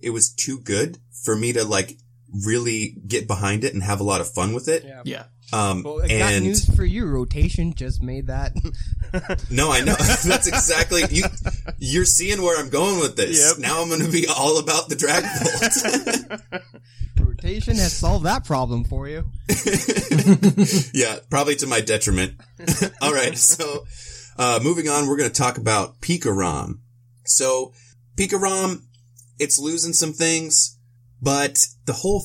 It 0.00 0.10
was 0.10 0.28
too 0.28 0.60
good 0.60 0.98
for 1.24 1.34
me 1.34 1.52
to 1.54 1.64
like 1.64 1.98
really 2.44 2.96
get 3.06 3.26
behind 3.26 3.64
it 3.64 3.72
and 3.74 3.82
have 3.82 4.00
a 4.00 4.04
lot 4.04 4.20
of 4.20 4.32
fun 4.32 4.52
with 4.52 4.68
it. 4.68 4.84
Yeah. 4.84 5.02
Yeah. 5.04 5.24
Um, 5.54 5.82
Well, 5.84 5.98
got 5.98 6.10
and 6.10 6.44
news 6.44 6.74
for 6.74 6.84
you. 6.84 7.06
Rotation 7.06 7.74
just 7.74 8.02
made 8.02 8.26
that. 8.26 8.54
no, 9.50 9.70
I 9.70 9.80
know 9.80 9.94
that's 9.98 10.46
exactly 10.48 11.02
you. 11.10 11.24
You're 11.78 12.04
seeing 12.04 12.42
where 12.42 12.58
I'm 12.58 12.70
going 12.70 12.98
with 12.98 13.16
this. 13.16 13.38
Yep. 13.38 13.58
Now 13.58 13.80
I'm 13.80 13.88
going 13.88 14.02
to 14.02 14.10
be 14.10 14.26
all 14.26 14.58
about 14.58 14.88
the 14.88 14.96
Dragapult. 14.96 16.62
Rotation 17.24 17.76
has 17.76 17.92
solved 17.92 18.24
that 18.24 18.44
problem 18.44 18.84
for 18.84 19.08
you. 19.08 19.24
yeah, 20.92 21.18
probably 21.30 21.54
to 21.56 21.66
my 21.66 21.80
detriment. 21.80 22.34
All 23.00 23.12
right, 23.12 23.36
so 23.38 23.84
uh, 24.36 24.58
moving 24.62 24.88
on, 24.88 25.06
we're 25.06 25.16
going 25.16 25.30
to 25.30 25.36
talk 25.36 25.58
about 25.58 26.00
Pikarom. 26.00 26.80
So 27.26 27.72
Pikarom, 28.16 28.82
it's 29.38 29.58
losing 29.58 29.92
some 29.92 30.12
things, 30.12 30.78
but 31.22 31.64
the 31.86 31.92
whole 31.92 32.24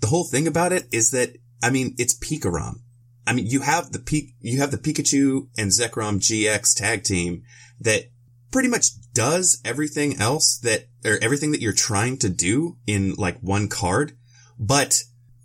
the 0.00 0.06
whole 0.06 0.24
thing 0.24 0.46
about 0.46 0.72
it 0.72 0.86
is 0.92 1.10
that 1.10 1.36
I 1.62 1.70
mean 1.70 1.94
it's 1.98 2.18
Pikarom. 2.18 2.80
I 3.26 3.32
mean 3.32 3.46
you 3.46 3.60
have 3.60 3.92
the 3.92 3.98
Pi- 3.98 4.34
you 4.40 4.58
have 4.58 4.70
the 4.70 4.78
Pikachu 4.78 5.48
and 5.58 5.70
Zekrom 5.70 6.18
GX 6.18 6.74
tag 6.74 7.04
team 7.04 7.42
that 7.80 8.04
pretty 8.50 8.68
much 8.68 8.86
does 9.12 9.60
everything 9.64 10.20
else 10.20 10.58
that 10.58 10.88
or 11.04 11.18
everything 11.22 11.52
that 11.52 11.60
you're 11.60 11.72
trying 11.72 12.16
to 12.18 12.28
do 12.28 12.76
in 12.86 13.14
like 13.14 13.38
one 13.40 13.68
card, 13.68 14.12
but 14.58 15.02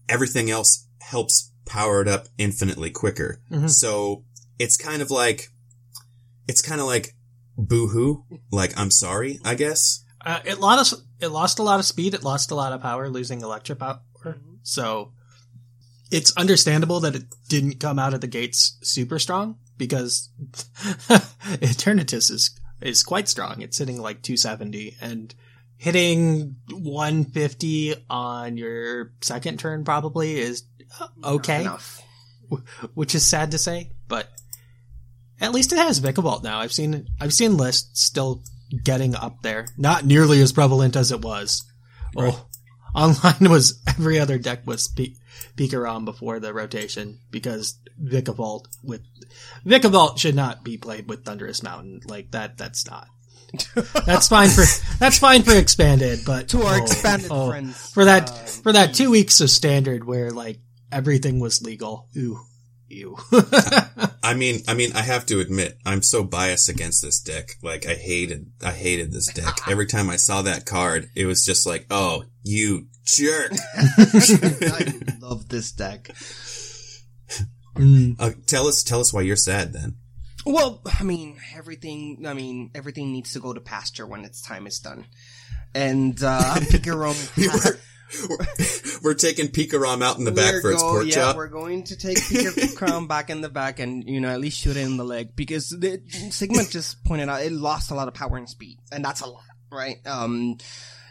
everything 0.09 0.49
else 0.49 0.87
helps 0.99 1.51
power 1.65 2.01
it 2.01 2.07
up 2.07 2.27
infinitely 2.37 2.89
quicker. 2.91 3.41
Mhm. 3.51 3.69
So 3.69 4.23
it's 4.59 4.77
kind 4.77 5.01
of 5.01 5.11
like, 5.11 5.49
it's 6.47 6.61
kind 6.61 6.79
of 6.81 6.87
like 6.87 7.15
boohoo, 7.57 8.23
like 8.51 8.77
I'm 8.77 8.91
sorry, 8.91 9.39
I 9.43 9.55
guess. 9.55 10.03
Uh, 10.25 10.39
it 10.45 10.59
lost 10.59 10.93
it 11.19 11.27
lost 11.29 11.59
a 11.59 11.63
lot 11.63 11.79
of 11.79 11.85
speed. 11.85 12.13
It 12.13 12.23
lost 12.23 12.51
a 12.51 12.55
lot 12.55 12.73
of 12.73 12.81
power, 12.81 13.09
losing 13.09 13.41
electric 13.41 13.79
power. 13.79 13.99
So 14.63 15.11
it's 16.15 16.35
understandable 16.37 17.01
that 17.01 17.13
it 17.13 17.23
didn't 17.49 17.81
come 17.81 17.99
out 17.99 18.13
of 18.13 18.21
the 18.21 18.27
gates 18.27 18.77
super 18.81 19.19
strong 19.19 19.57
because 19.77 20.29
Eternatus 21.59 22.31
is 22.31 22.57
is 22.81 23.03
quite 23.03 23.27
strong. 23.27 23.61
It's 23.61 23.77
hitting 23.77 23.99
like 24.01 24.21
270 24.21 24.95
and 25.01 25.35
hitting 25.75 26.55
150 26.71 27.95
on 28.09 28.55
your 28.55 29.11
second 29.21 29.59
turn 29.59 29.83
probably 29.83 30.39
is 30.39 30.63
okay, 31.21 31.61
Enough. 31.61 32.01
which 32.93 33.13
is 33.13 33.25
sad 33.25 33.51
to 33.51 33.57
say, 33.57 33.91
but 34.07 34.29
at 35.41 35.51
least 35.51 35.73
it 35.73 35.79
has 35.79 35.99
Vikavolt 35.99 36.43
now. 36.43 36.59
I've 36.59 36.71
seen 36.71 37.07
I've 37.19 37.33
seen 37.33 37.57
lists 37.57 38.01
still 38.01 38.41
getting 38.85 39.15
up 39.15 39.41
there. 39.41 39.67
Not 39.77 40.05
nearly 40.05 40.41
as 40.41 40.53
prevalent 40.53 40.95
as 40.95 41.11
it 41.11 41.21
was. 41.21 41.69
Oh, 42.15 42.47
online 42.95 43.49
was 43.51 43.81
every 43.85 44.17
other 44.17 44.37
deck 44.37 44.65
was 44.65 44.87
P- 44.87 45.17
Pikarom 45.55 46.05
before 46.05 46.39
the 46.39 46.53
rotation 46.53 47.19
because 47.31 47.77
Vikavolt 48.01 48.65
with 48.83 49.01
Vikavolt 49.65 50.17
should 50.17 50.35
not 50.35 50.63
be 50.63 50.77
played 50.77 51.09
with 51.09 51.25
Thunderous 51.25 51.63
Mountain 51.63 52.01
like 52.05 52.31
that. 52.31 52.57
That's 52.57 52.85
not. 52.89 53.07
That's 54.05 54.27
fine 54.27 54.49
for 54.49 54.65
that's 54.99 55.17
fine 55.17 55.43
for 55.43 55.55
expanded, 55.55 56.19
but 56.25 56.49
To 56.49 56.63
our 56.63 56.73
oh, 56.73 56.83
expanded 56.83 57.29
oh, 57.31 57.49
friends. 57.49 57.89
for 57.91 58.03
that 58.03 58.29
uh, 58.29 58.33
for 58.33 58.73
that 58.73 58.93
two 58.93 59.09
weeks 59.09 59.39
of 59.39 59.49
standard 59.49 60.03
where 60.03 60.31
like 60.31 60.59
everything 60.91 61.39
was 61.39 61.61
legal. 61.61 62.09
Ooh, 62.17 62.39
ew. 62.89 63.17
I 64.23 64.33
mean, 64.33 64.61
I 64.67 64.73
mean, 64.73 64.91
I 64.95 65.01
have 65.01 65.25
to 65.27 65.39
admit, 65.39 65.77
I'm 65.85 66.01
so 66.01 66.23
biased 66.23 66.69
against 66.69 67.01
this 67.01 67.19
deck. 67.19 67.51
Like, 67.61 67.85
I 67.85 67.93
hated, 67.93 68.51
I 68.63 68.71
hated 68.71 69.11
this 69.11 69.31
deck. 69.31 69.59
Every 69.67 69.85
time 69.85 70.09
I 70.09 70.15
saw 70.15 70.41
that 70.41 70.65
card, 70.65 71.09
it 71.15 71.25
was 71.25 71.45
just 71.45 71.65
like, 71.65 71.85
oh, 71.91 72.23
you 72.43 72.87
jerk. 73.05 73.51
I 73.75 74.93
love 75.21 75.47
this 75.49 75.71
deck. 75.71 76.09
Mm. 77.75 78.15
Uh, 78.19 78.31
tell 78.45 78.67
us, 78.67 78.83
tell 78.83 78.99
us 78.99 79.13
why 79.13 79.21
you're 79.21 79.35
sad 79.35 79.73
then. 79.73 79.95
Well, 80.45 80.81
I 80.99 81.03
mean, 81.03 81.37
everything. 81.55 82.23
I 82.27 82.33
mean, 82.33 82.71
everything 82.75 83.11
needs 83.11 83.33
to 83.33 83.39
go 83.39 83.53
to 83.53 83.59
pasture 83.61 84.05
when 84.05 84.23
its 84.25 84.41
time 84.41 84.67
is 84.67 84.79
done. 84.79 85.05
And 85.73 86.21
uh, 86.23 86.55
Pikarom. 86.71 87.15
we're, 88.29 88.99
we're 89.03 89.13
taking 89.15 89.47
Pikarom 89.47 90.03
out 90.03 90.17
in 90.19 90.23
the 90.23 90.31
back 90.31 90.53
We're 90.53 90.61
for 90.61 90.71
its 90.71 90.81
go- 90.81 90.91
pork 90.91 91.05
yeah, 91.07 91.13
chop. 91.15 91.35
we're 91.35 91.47
going 91.47 91.83
to 91.85 91.97
take 91.97 92.17
Pikarom 92.17 93.07
back 93.09 93.29
in 93.29 93.41
the 93.41 93.49
back 93.49 93.79
and, 93.79 94.07
you 94.07 94.21
know, 94.21 94.29
at 94.29 94.39
least 94.39 94.59
shoot 94.59 94.77
it 94.77 94.85
in 94.85 94.97
the 94.97 95.03
leg 95.03 95.35
because 95.35 95.69
the, 95.69 96.01
Sigma 96.29 96.63
just 96.63 97.03
pointed 97.03 97.27
out 97.27 97.41
it 97.41 97.51
lost 97.51 97.91
a 97.91 97.95
lot 97.95 98.07
of 98.07 98.13
power 98.13 98.37
and 98.37 98.47
speed, 98.47 98.77
and 98.91 99.03
that's 99.03 99.21
a 99.21 99.25
lot, 99.27 99.43
right? 99.71 99.97
Um, 100.05 100.57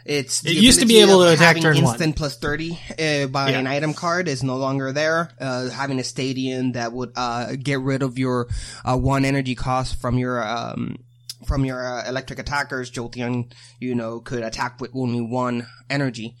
it's 0.05 0.45
It 0.45 0.53
used 0.53 0.79
to 0.81 0.85
be 0.85 1.01
able 1.01 1.19
to 1.23 1.33
attack 1.33 1.59
turn 1.59 1.75
one. 1.81 1.85
instant 1.85 2.15
plus 2.15 2.37
thirty 2.37 2.79
uh, 2.99 3.27
by 3.27 3.49
Yeah. 3.51 3.59
an 3.59 3.67
item 3.67 3.93
card 3.93 4.27
is 4.27 4.43
no 4.43 4.55
longer 4.57 4.91
there. 4.93 5.31
Uh, 5.39 5.69
having 5.69 5.99
a 5.99 6.03
stadium 6.03 6.73
that 6.73 6.93
would 6.93 7.11
uh, 7.15 7.55
get 7.55 7.79
rid 7.79 8.03
of 8.03 8.17
your 8.19 8.47
uh, 8.85 8.95
one 8.97 9.25
energy 9.25 9.55
cost 9.55 9.99
from 9.99 10.17
your 10.17 10.43
um, 10.47 10.97
from 11.45 11.65
your 11.65 11.85
uh, 11.85 12.07
electric 12.07 12.39
attackers, 12.39 12.89
Jolteon, 12.91 13.51
you 13.79 13.93
know, 13.95 14.19
could 14.19 14.43
attack 14.43 14.79
with 14.79 14.91
only 14.95 15.21
one 15.21 15.67
energy. 15.89 16.35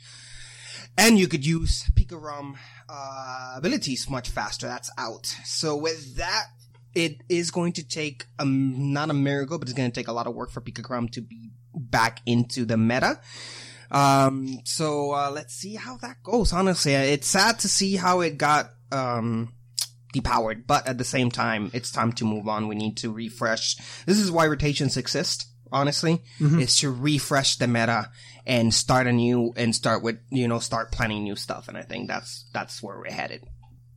And 0.97 1.19
you 1.19 1.27
could 1.27 1.45
use 1.45 1.83
Pikarom 1.93 2.55
uh, 2.87 3.53
abilities 3.57 4.09
much 4.09 4.29
faster. 4.29 4.67
That's 4.67 4.89
out. 4.97 5.25
So 5.43 5.75
with 5.75 6.15
that, 6.17 6.45
it 6.93 7.21
is 7.27 7.51
going 7.51 7.73
to 7.73 7.83
take 7.83 8.25
um 8.39 8.93
not 8.93 9.09
a 9.09 9.13
miracle, 9.13 9.57
but 9.59 9.67
it's 9.67 9.77
going 9.77 9.91
to 9.91 9.99
take 9.99 10.07
a 10.07 10.13
lot 10.13 10.27
of 10.27 10.33
work 10.35 10.51
for 10.51 10.61
Pikarom 10.61 11.11
to 11.11 11.21
be 11.21 11.51
back 11.75 12.21
into 12.25 12.65
the 12.65 12.77
meta. 12.77 13.19
Um, 13.91 14.59
so 14.63 15.11
uh, 15.13 15.29
let's 15.31 15.53
see 15.53 15.75
how 15.75 15.97
that 15.97 16.23
goes. 16.23 16.53
Honestly, 16.53 16.93
it's 16.93 17.27
sad 17.27 17.59
to 17.59 17.67
see 17.69 17.95
how 17.95 18.21
it 18.21 18.37
got 18.37 18.71
um 18.91 19.53
depowered, 20.13 20.65
but 20.65 20.87
at 20.87 20.97
the 20.97 21.03
same 21.03 21.29
time, 21.29 21.69
it's 21.73 21.91
time 21.91 22.11
to 22.13 22.25
move 22.25 22.47
on. 22.47 22.67
We 22.67 22.75
need 22.75 22.97
to 22.97 23.11
refresh. 23.11 23.75
This 24.05 24.19
is 24.19 24.31
why 24.31 24.47
rotations 24.47 24.97
exist. 24.97 25.47
Honestly, 25.71 26.21
is 26.39 26.77
to 26.79 26.91
refresh 26.91 27.57
the 27.57 27.67
meta 27.67 28.09
and 28.45 28.73
start 28.73 29.07
anew 29.07 29.51
and 29.57 29.75
start 29.75 30.03
with 30.03 30.19
you 30.29 30.47
know 30.47 30.59
start 30.59 30.91
planning 30.91 31.23
new 31.23 31.35
stuff. 31.35 31.67
And 31.67 31.75
I 31.77 31.81
think 31.81 32.07
that's 32.07 32.45
that's 32.53 32.81
where 32.81 32.97
we're 32.97 33.11
headed. 33.11 33.43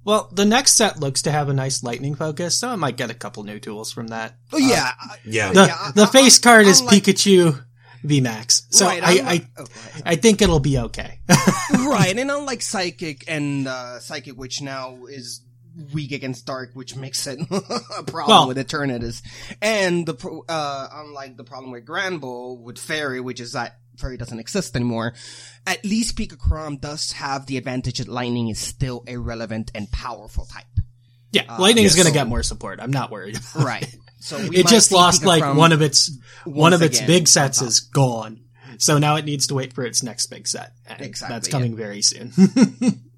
Well, 0.05 0.29
the 0.33 0.47
next 0.47 0.73
set 0.73 0.99
looks 0.99 1.23
to 1.23 1.31
have 1.31 1.49
a 1.51 1.55
nice 1.55 1.83
lightning 1.85 2.15
focus, 2.15 2.59
so 2.59 2.69
I 2.71 2.77
might 2.77 2.97
get 2.97 3.11
a 3.11 3.15
couple 3.15 3.45
new 3.45 3.61
tools 3.61 3.93
from 3.93 4.09
that. 4.09 4.35
Oh 4.53 4.57
yeah, 4.59 4.93
yeah. 5.25 5.53
The 5.53 5.67
Yeah, 5.67 5.91
the 5.95 6.03
I- 6.05 6.07
face 6.07 6.41
I- 6.41 6.43
card 6.43 6.67
is 6.67 6.81
unlike- 6.81 7.03
Pikachu 7.05 7.63
VMAX, 8.05 8.67
so 8.71 8.87
right, 8.87 9.03
I 9.03 9.13
I, 9.33 9.49
oh. 9.59 9.65
I 10.05 10.17
think 10.17 10.41
it'll 10.43 10.61
be 10.61 10.79
okay. 10.79 11.21
right, 11.73 12.15
and 12.17 12.31
unlike 12.31 12.63
Psychic 12.63 13.25
and 13.29 13.67
uh, 13.67 13.99
Psychic, 13.99 14.35
which 14.37 14.63
now 14.63 15.07
is 15.07 15.41
weak 15.93 16.13
against 16.13 16.45
dark, 16.47 16.71
which 16.75 16.97
makes 16.97 17.27
it 17.27 17.39
a 17.51 18.03
problem 18.03 18.27
Well- 18.29 18.49
with 18.49 18.57
Eternatus. 18.59 19.23
And 19.63 20.07
the 20.07 20.15
pro- 20.15 20.45
uh, 20.49 20.89
unlike 20.93 21.37
the 21.37 21.45
problem 21.45 21.71
with 21.73 21.85
Granbull 21.87 22.61
with 22.61 22.79
Fairy, 22.79 23.21
which 23.21 23.41
is 23.41 23.53
that 23.53 23.79
Fairy 23.97 24.17
doesn't 24.17 24.39
exist 24.39 24.75
anymore. 24.77 25.15
At 25.67 25.85
least 25.85 26.17
Pikarom 26.17 26.81
does 26.81 27.13
have 27.13 27.47
the 27.47 27.57
advantage 27.57 27.99
that 27.99 28.09
Lightning 28.09 28.49
is 28.49 28.59
still 28.59 29.05
a 29.07 29.17
relevant 29.17 29.71
and 29.75 29.91
powerful 29.91 30.47
type. 30.47 30.65
Yeah, 31.33 31.43
Uh, 31.49 31.61
Lightning's 31.61 31.97
yes. 31.97 32.05
going 32.05 32.13
to 32.13 32.19
get 32.19 32.27
more 32.27 32.43
support. 32.43 32.81
I'm 32.81 32.91
not 32.93 33.11
worried. 33.11 33.39
Right. 33.55 33.83
it. 33.83 33.95
So 34.21 34.37
we 34.39 34.57
it 34.59 34.65
might 34.65 34.71
just 34.71 34.93
lost 34.93 35.23
Pika 35.23 35.27
like 35.27 35.43
Crom 35.43 35.57
one 35.57 35.73
of 35.73 35.83
its 35.83 36.11
one 36.45 36.73
of 36.73 36.83
its 36.83 37.01
big 37.01 37.29
sets 37.29 37.59
top. 37.59 37.69
is 37.69 37.81
gone. 37.81 38.41
So 38.79 38.99
now 38.99 39.17
it 39.17 39.25
needs 39.25 39.49
to 39.49 39.55
wait 39.55 39.73
for 39.73 39.85
its 39.85 40.03
next 40.03 40.27
big 40.27 40.47
set. 40.47 40.73
And 40.87 41.01
Exactly, 41.01 41.35
That's 41.35 41.49
yeah. 41.49 41.53
coming 41.53 41.77
very 41.77 42.03
soon. 42.03 42.33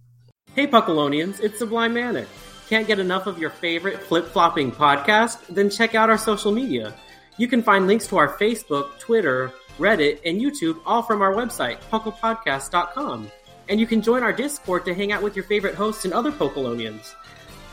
Hey 0.57 0.67
Puckalonians, 0.67 1.39
it's 1.41 1.61
Sublime 1.61 1.95
Manic. 1.95 2.27
Can't 2.69 2.85
get 2.87 2.99
enough 2.99 3.29
of 3.29 3.39
your 3.39 3.51
favorite 3.51 4.03
flip-flopping 4.03 4.73
podcast? 4.73 5.47
Then 5.47 5.71
check 5.71 5.95
out 5.95 6.11
our 6.11 6.19
social 6.19 6.51
media. 6.51 6.93
You 7.37 7.47
can 7.47 7.63
find 7.63 7.87
links 7.87 8.09
to 8.09 8.17
our 8.17 8.37
Facebook, 8.37 8.99
Twitter, 8.99 9.53
Reddit, 9.79 10.19
and 10.25 10.41
YouTube 10.41 10.81
all 10.85 11.03
from 11.03 11.23
our 11.23 11.33
website, 11.33 11.79
pucklepodcast.com. 11.93 13.31
And 13.69 13.79
you 13.79 13.87
can 13.87 14.03
join 14.03 14.25
our 14.25 14.33
Discord 14.33 14.85
to 14.87 14.95
hang 14.95 15.13
out 15.13 15.23
with 15.23 15.37
your 15.37 15.45
favorite 15.45 15.77
hosts 15.77 16.05
and 16.05 16.13
other 16.13 16.33
Puckalonians. 16.33 17.15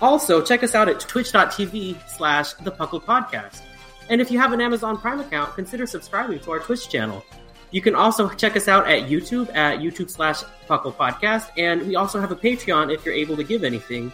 Also, 0.02 0.42
check 0.42 0.64
us 0.64 0.76
out 0.76 0.88
at 0.90 1.00
twitch.tv 1.00 1.98
slash 2.10 2.54
the 2.54 2.72
Puckle 2.72 3.04
Podcast. 3.04 3.62
And 4.10 4.22
if 4.22 4.32
you 4.32 4.40
have 4.40 4.54
an 4.54 4.62
Amazon 4.62 4.98
Prime 4.98 5.20
account, 5.20 5.56
consider 5.56 5.86
subscribing 5.86 6.40
to 6.42 6.52
our 6.52 6.60
Twitch 6.60 6.88
channel. 6.90 7.24
You 7.72 7.82
can 7.82 7.96
also 7.96 8.30
check 8.30 8.56
us 8.56 8.68
out 8.68 8.90
at 8.90 9.10
YouTube 9.10 9.54
at 9.54 9.80
YouTube 9.80 10.10
slash 10.10 10.44
Puckle 10.70 10.94
Podcast, 10.96 11.50
and 11.58 11.86
we 11.86 11.96
also 11.96 12.20
have 12.20 12.32
a 12.32 12.36
Patreon 12.36 12.94
if 12.94 13.06
you're 13.06 13.14
able 13.14 13.36
to 13.36 13.44
give 13.44 13.64
anything 13.64 14.12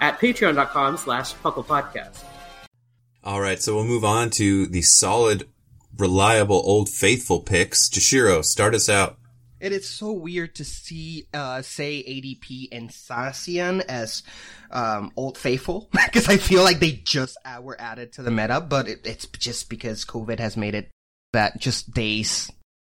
at 0.00 0.18
patreon.com 0.18 0.96
slash 0.96 1.34
Puckle 1.34 1.64
Podcast. 1.64 2.24
All 3.22 3.40
right, 3.40 3.60
so 3.60 3.74
we'll 3.74 3.84
move 3.84 4.04
on 4.04 4.30
to 4.30 4.66
the 4.66 4.82
solid, 4.82 5.48
reliable, 5.96 6.62
old 6.64 6.88
faithful 6.88 7.40
picks. 7.40 7.88
Jashiro, 7.88 8.44
start 8.44 8.74
us 8.74 8.88
out. 8.88 9.18
It 9.58 9.72
is 9.72 9.88
so 9.88 10.12
weird 10.12 10.54
to 10.56 10.64
see, 10.64 11.26
uh, 11.32 11.62
say 11.62 12.02
ADP 12.02 12.68
and 12.72 12.90
Zacian 12.90 13.84
as 13.88 14.22
um, 14.70 15.12
old 15.16 15.38
faithful 15.38 15.88
because 15.92 16.28
I 16.28 16.36
feel 16.36 16.62
like 16.62 16.78
they 16.78 16.92
just 16.92 17.38
uh, 17.44 17.60
were 17.62 17.80
added 17.80 18.12
to 18.14 18.22
the 18.22 18.30
meta, 18.30 18.60
but 18.60 18.88
it, 18.88 19.06
it's 19.06 19.26
just 19.26 19.70
because 19.70 20.04
COVID 20.04 20.38
has 20.38 20.56
made 20.56 20.74
it 20.74 20.90
that 21.32 21.58
just 21.58 21.92
days 21.92 22.50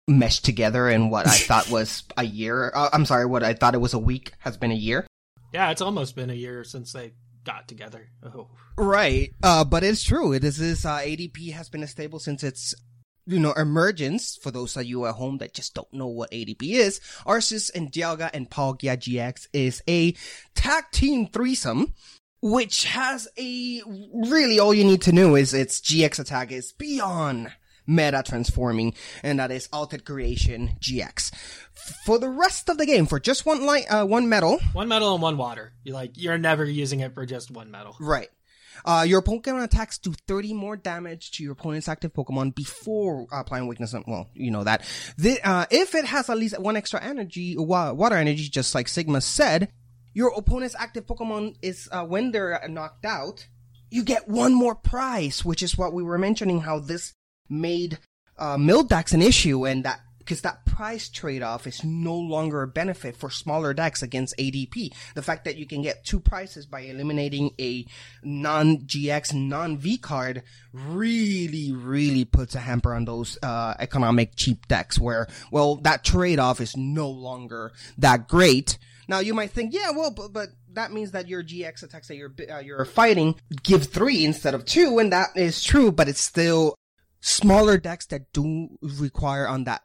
meshed 0.08 0.44
together 0.44 0.88
and 0.88 1.10
what 1.10 1.26
I 1.26 1.36
thought 1.36 1.70
was 1.70 2.04
a 2.16 2.24
year. 2.24 2.72
Uh, 2.74 2.90
I'm 2.92 3.06
sorry, 3.06 3.26
what 3.26 3.42
I 3.42 3.54
thought 3.54 3.74
it 3.74 3.80
was 3.80 3.94
a 3.94 3.98
week 3.98 4.32
has 4.38 4.56
been 4.56 4.70
a 4.70 4.74
year. 4.74 5.06
yeah, 5.52 5.70
it's 5.70 5.82
almost 5.82 6.16
been 6.16 6.30
a 6.30 6.34
year 6.34 6.64
since 6.64 6.92
they 6.92 7.12
got 7.44 7.68
together. 7.68 8.08
Oh. 8.22 8.48
Right. 8.76 9.32
Uh, 9.42 9.64
but 9.64 9.84
it's 9.84 10.02
true. 10.02 10.32
It 10.32 10.44
is 10.44 10.56
this 10.56 10.84
uh, 10.84 10.98
ADP 10.98 11.52
has 11.52 11.68
been 11.68 11.86
stable 11.86 12.18
since 12.18 12.42
its 12.42 12.74
you 13.26 13.38
know 13.38 13.52
emergence. 13.52 14.36
For 14.36 14.50
those 14.50 14.76
of 14.76 14.84
you 14.84 15.06
at 15.06 15.14
home 15.14 15.38
that 15.38 15.54
just 15.54 15.74
don't 15.74 15.92
know 15.92 16.06
what 16.06 16.30
ADP 16.30 16.62
is, 16.62 17.00
Arceus 17.26 17.70
and 17.74 17.90
Dialga 17.90 18.30
and 18.32 18.50
Palkia 18.50 18.96
GX 18.96 19.48
is 19.52 19.82
a 19.88 20.14
tag 20.54 20.84
team 20.92 21.26
threesome. 21.26 21.94
Which 22.46 22.84
has 22.84 23.26
a 23.38 23.80
really 24.12 24.58
all 24.58 24.74
you 24.74 24.84
need 24.84 25.00
to 25.02 25.12
know 25.12 25.34
is 25.34 25.54
its 25.54 25.80
GX 25.80 26.18
attack 26.18 26.52
is 26.52 26.72
beyond 26.72 27.50
meta 27.86 28.22
transforming, 28.22 28.92
and 29.22 29.38
that 29.38 29.50
is 29.50 29.66
Altered 29.72 30.04
Creation 30.04 30.72
GX. 30.78 31.34
For 32.04 32.18
the 32.18 32.28
rest 32.28 32.68
of 32.68 32.76
the 32.76 32.84
game, 32.84 33.06
for 33.06 33.18
just 33.18 33.46
one 33.46 33.64
light, 33.64 33.86
uh, 33.90 34.04
one 34.04 34.28
metal, 34.28 34.58
One 34.74 34.88
metal 34.88 35.14
and 35.14 35.22
one 35.22 35.38
water. 35.38 35.72
You 35.84 35.94
like 35.94 36.12
you're 36.16 36.36
never 36.36 36.66
using 36.66 37.00
it 37.00 37.14
for 37.14 37.24
just 37.24 37.50
one 37.50 37.70
metal. 37.70 37.96
Right. 37.98 38.28
Uh, 38.84 39.04
your 39.06 39.22
Pokemon 39.22 39.64
attacks 39.64 39.98
do 39.98 40.12
30 40.26 40.54
more 40.54 40.76
damage 40.76 41.32
to 41.32 41.42
your 41.42 41.52
opponent's 41.52 41.88
active 41.88 42.12
Pokemon 42.12 42.54
before 42.54 43.26
applying 43.32 43.66
weakness. 43.66 43.94
On, 43.94 44.04
well, 44.06 44.28
you 44.34 44.50
know 44.50 44.64
that. 44.64 44.82
The, 45.16 45.40
uh, 45.42 45.66
if 45.70 45.94
it 45.94 46.04
has 46.06 46.30
at 46.30 46.38
least 46.38 46.58
one 46.58 46.76
extra 46.76 47.02
energy, 47.02 47.56
water 47.56 48.16
energy, 48.16 48.48
just 48.48 48.74
like 48.74 48.88
Sigma 48.88 49.20
said, 49.20 49.70
your 50.12 50.32
opponent's 50.36 50.76
active 50.78 51.06
Pokemon 51.06 51.56
is, 51.62 51.88
uh, 51.90 52.04
when 52.04 52.30
they're 52.30 52.60
knocked 52.68 53.04
out, 53.04 53.46
you 53.90 54.02
get 54.02 54.28
one 54.28 54.54
more 54.54 54.74
prize, 54.74 55.44
which 55.44 55.62
is 55.62 55.76
what 55.76 55.92
we 55.92 56.02
were 56.02 56.18
mentioning, 56.18 56.60
how 56.60 56.78
this 56.78 57.14
made, 57.48 57.98
uh, 58.38 58.56
Mildax 58.56 59.12
an 59.12 59.22
issue 59.22 59.66
and 59.66 59.84
that 59.84 60.00
because 60.24 60.40
that 60.40 60.64
price 60.64 61.08
trade-off 61.08 61.66
is 61.66 61.84
no 61.84 62.16
longer 62.16 62.62
a 62.62 62.68
benefit 62.68 63.16
for 63.16 63.30
smaller 63.30 63.74
decks 63.74 64.02
against 64.02 64.36
ADP. 64.38 64.92
The 65.14 65.22
fact 65.22 65.44
that 65.44 65.56
you 65.56 65.66
can 65.66 65.82
get 65.82 66.04
two 66.04 66.18
prices 66.18 66.66
by 66.66 66.80
eliminating 66.80 67.50
a 67.60 67.86
non-GX, 68.22 69.34
non-V 69.34 69.98
card 69.98 70.42
really, 70.72 71.72
really 71.72 72.24
puts 72.24 72.54
a 72.54 72.60
hamper 72.60 72.94
on 72.94 73.04
those, 73.04 73.38
uh, 73.42 73.74
economic 73.78 74.34
cheap 74.34 74.66
decks 74.66 74.98
where, 74.98 75.28
well, 75.50 75.76
that 75.76 76.04
trade-off 76.04 76.60
is 76.60 76.76
no 76.76 77.08
longer 77.10 77.72
that 77.98 78.26
great. 78.26 78.78
Now 79.06 79.18
you 79.18 79.34
might 79.34 79.50
think, 79.50 79.74
yeah, 79.74 79.90
well, 79.90 80.10
but, 80.10 80.32
but 80.32 80.48
that 80.72 80.90
means 80.90 81.10
that 81.10 81.28
your 81.28 81.44
GX 81.44 81.82
attacks 81.82 82.08
that 82.08 82.16
you're, 82.16 82.34
uh, 82.50 82.58
you're 82.60 82.84
fighting 82.86 83.38
give 83.62 83.84
three 83.84 84.24
instead 84.24 84.54
of 84.54 84.64
two, 84.64 84.98
and 84.98 85.12
that 85.12 85.28
is 85.36 85.62
true, 85.62 85.92
but 85.92 86.08
it's 86.08 86.20
still 86.20 86.74
smaller 87.20 87.78
decks 87.78 88.06
that 88.06 88.32
do 88.32 88.68
require 88.82 89.46
on 89.46 89.64
that 89.64 89.82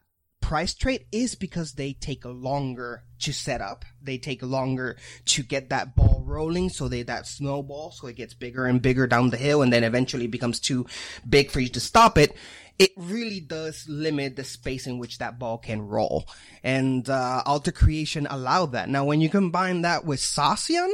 price 0.49 0.73
trade 0.73 1.05
is 1.11 1.35
because 1.35 1.73
they 1.73 1.93
take 1.93 2.25
longer 2.25 3.03
to 3.19 3.31
set 3.31 3.61
up. 3.61 3.85
They 4.01 4.17
take 4.17 4.41
longer 4.41 4.97
to 5.25 5.43
get 5.43 5.69
that 5.69 5.95
ball 5.95 6.23
rolling, 6.25 6.69
so 6.69 6.87
they 6.87 7.03
that 7.03 7.27
snowball, 7.27 7.91
so 7.91 8.07
it 8.07 8.15
gets 8.15 8.33
bigger 8.33 8.65
and 8.65 8.81
bigger 8.81 9.05
down 9.05 9.29
the 9.29 9.37
hill, 9.37 9.61
and 9.61 9.71
then 9.71 9.83
eventually 9.83 10.25
becomes 10.25 10.59
too 10.59 10.87
big 11.29 11.51
for 11.51 11.59
you 11.59 11.69
to 11.69 11.79
stop 11.79 12.17
it. 12.17 12.35
It 12.79 12.93
really 12.97 13.41
does 13.41 13.85
limit 13.87 14.37
the 14.37 14.43
space 14.43 14.87
in 14.87 14.97
which 14.97 15.19
that 15.19 15.37
ball 15.37 15.59
can 15.59 15.83
roll, 15.83 16.27
and 16.63 17.07
uh, 17.07 17.43
Alter 17.45 17.71
Creation 17.71 18.25
allowed 18.27 18.71
that. 18.71 18.89
Now, 18.89 19.05
when 19.05 19.21
you 19.21 19.29
combine 19.29 19.83
that 19.83 20.03
with 20.03 20.19
Zacian, 20.19 20.89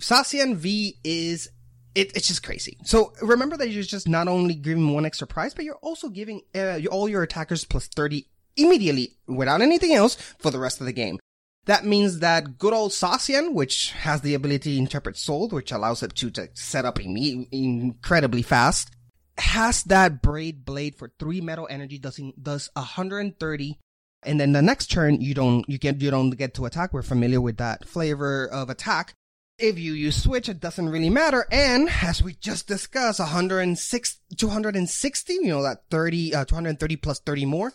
Zacian 0.00 0.54
V 0.54 1.00
is 1.02 1.48
it, 1.94 2.16
it's 2.16 2.28
just 2.28 2.42
crazy. 2.42 2.78
So 2.84 3.12
remember 3.20 3.56
that 3.56 3.70
you're 3.70 3.82
just 3.82 4.08
not 4.08 4.28
only 4.28 4.54
giving 4.54 4.94
one 4.94 5.04
extra 5.04 5.26
prize, 5.26 5.54
but 5.54 5.64
you're 5.64 5.82
also 5.82 6.08
giving 6.08 6.42
uh, 6.54 6.78
all 6.90 7.08
your 7.08 7.22
attackers 7.22 7.64
plus 7.64 7.88
30 7.88 8.28
immediately 8.56 9.16
without 9.26 9.62
anything 9.62 9.94
else 9.94 10.14
for 10.38 10.50
the 10.50 10.58
rest 10.58 10.80
of 10.80 10.86
the 10.86 10.92
game. 10.92 11.18
That 11.66 11.84
means 11.84 12.18
that 12.18 12.58
good 12.58 12.74
old 12.74 12.90
Zacian, 12.90 13.52
which 13.52 13.92
has 13.92 14.20
the 14.20 14.34
ability 14.34 14.72
to 14.72 14.78
Intrepid 14.78 15.16
Sword, 15.16 15.52
which 15.52 15.70
allows 15.70 16.02
it 16.02 16.14
to, 16.16 16.30
to 16.32 16.48
set 16.54 16.84
up 16.84 16.98
imme- 16.98 17.46
incredibly 17.52 18.42
fast, 18.42 18.90
has 19.38 19.84
that 19.84 20.22
Brave 20.22 20.64
Blade 20.64 20.96
for 20.96 21.12
three 21.18 21.40
metal 21.40 21.68
energy, 21.70 21.98
does, 21.98 22.20
does 22.40 22.68
130 22.74 23.78
and 24.22 24.40
then 24.40 24.52
the 24.52 24.62
next 24.62 24.86
turn 24.86 25.20
you 25.20 25.34
don't 25.34 25.68
you 25.68 25.78
get 25.78 26.00
you 26.00 26.10
don't 26.10 26.30
get 26.30 26.54
to 26.54 26.66
attack. 26.66 26.92
We're 26.92 27.02
familiar 27.02 27.40
with 27.40 27.56
that 27.58 27.86
flavor 27.88 28.46
of 28.46 28.70
attack. 28.70 29.14
If 29.58 29.78
you 29.78 29.92
use 29.92 30.22
switch, 30.22 30.48
it 30.48 30.60
doesn't 30.60 30.88
really 30.88 31.10
matter. 31.10 31.46
And 31.52 31.88
as 32.02 32.22
we 32.22 32.34
just 32.34 32.66
discussed, 32.66 33.20
106, 33.20 34.18
260, 34.36 35.32
you 35.34 35.48
know, 35.48 35.62
that 35.62 35.82
30, 35.90 36.34
uh, 36.34 36.44
230 36.44 36.96
plus 36.96 37.20
30 37.20 37.44
more 37.44 37.72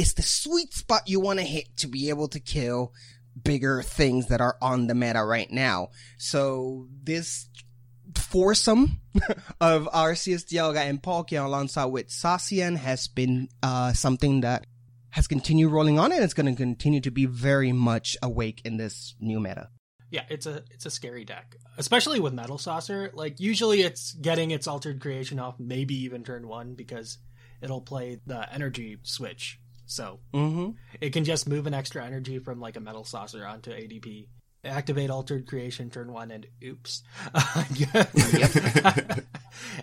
is 0.00 0.14
the 0.14 0.22
sweet 0.22 0.72
spot 0.72 1.02
you 1.06 1.20
want 1.20 1.38
to 1.38 1.44
hit 1.44 1.76
to 1.76 1.86
be 1.86 2.08
able 2.08 2.26
to 2.26 2.40
kill 2.40 2.94
bigger 3.40 3.82
things 3.82 4.28
that 4.28 4.40
are 4.40 4.56
on 4.62 4.86
the 4.86 4.94
meta 4.94 5.22
right 5.22 5.50
now. 5.50 5.88
So 6.16 6.88
this 7.02 7.50
foursome 8.16 9.02
of 9.60 9.86
Arceus, 9.92 10.46
Dialga, 10.46 10.78
and 10.78 11.02
Palkia 11.02 11.44
alongside 11.44 11.86
with 11.86 12.08
Zacian 12.08 12.78
has 12.78 13.08
been, 13.08 13.48
uh, 13.62 13.92
something 13.92 14.40
that 14.40 14.66
has 15.10 15.26
continued 15.26 15.70
rolling 15.70 15.98
on 15.98 16.12
and 16.12 16.24
it's 16.24 16.34
going 16.34 16.46
to 16.46 16.56
continue 16.56 17.02
to 17.02 17.10
be 17.10 17.26
very 17.26 17.72
much 17.72 18.16
awake 18.22 18.62
in 18.64 18.78
this 18.78 19.14
new 19.20 19.38
meta. 19.38 19.68
Yeah, 20.10 20.24
it's 20.30 20.46
a 20.46 20.64
it's 20.72 20.86
a 20.86 20.90
scary 20.90 21.24
deck, 21.24 21.54
especially 21.78 22.18
with 22.18 22.32
Metal 22.32 22.58
Saucer. 22.58 23.12
Like 23.14 23.38
usually, 23.38 23.82
it's 23.82 24.12
getting 24.14 24.50
its 24.50 24.66
altered 24.66 25.00
creation 25.00 25.38
off, 25.38 25.60
maybe 25.60 25.94
even 26.02 26.24
turn 26.24 26.48
one 26.48 26.74
because 26.74 27.18
it'll 27.62 27.80
play 27.80 28.18
the 28.26 28.52
energy 28.52 28.98
switch, 29.04 29.59
so 29.90 30.20
Mm-hmm. 30.32 30.70
it 31.00 31.12
can 31.12 31.24
just 31.24 31.48
move 31.48 31.66
an 31.66 31.74
extra 31.74 32.04
energy 32.04 32.38
from 32.38 32.60
like 32.60 32.76
a 32.76 32.80
Metal 32.80 33.04
Saucer 33.04 33.44
onto 33.44 33.72
ADP, 33.72 34.28
activate 34.64 35.10
altered 35.10 35.46
creation 35.48 35.90
turn 35.90 36.12
one, 36.12 36.30
and 36.30 36.46
oops. 36.62 37.02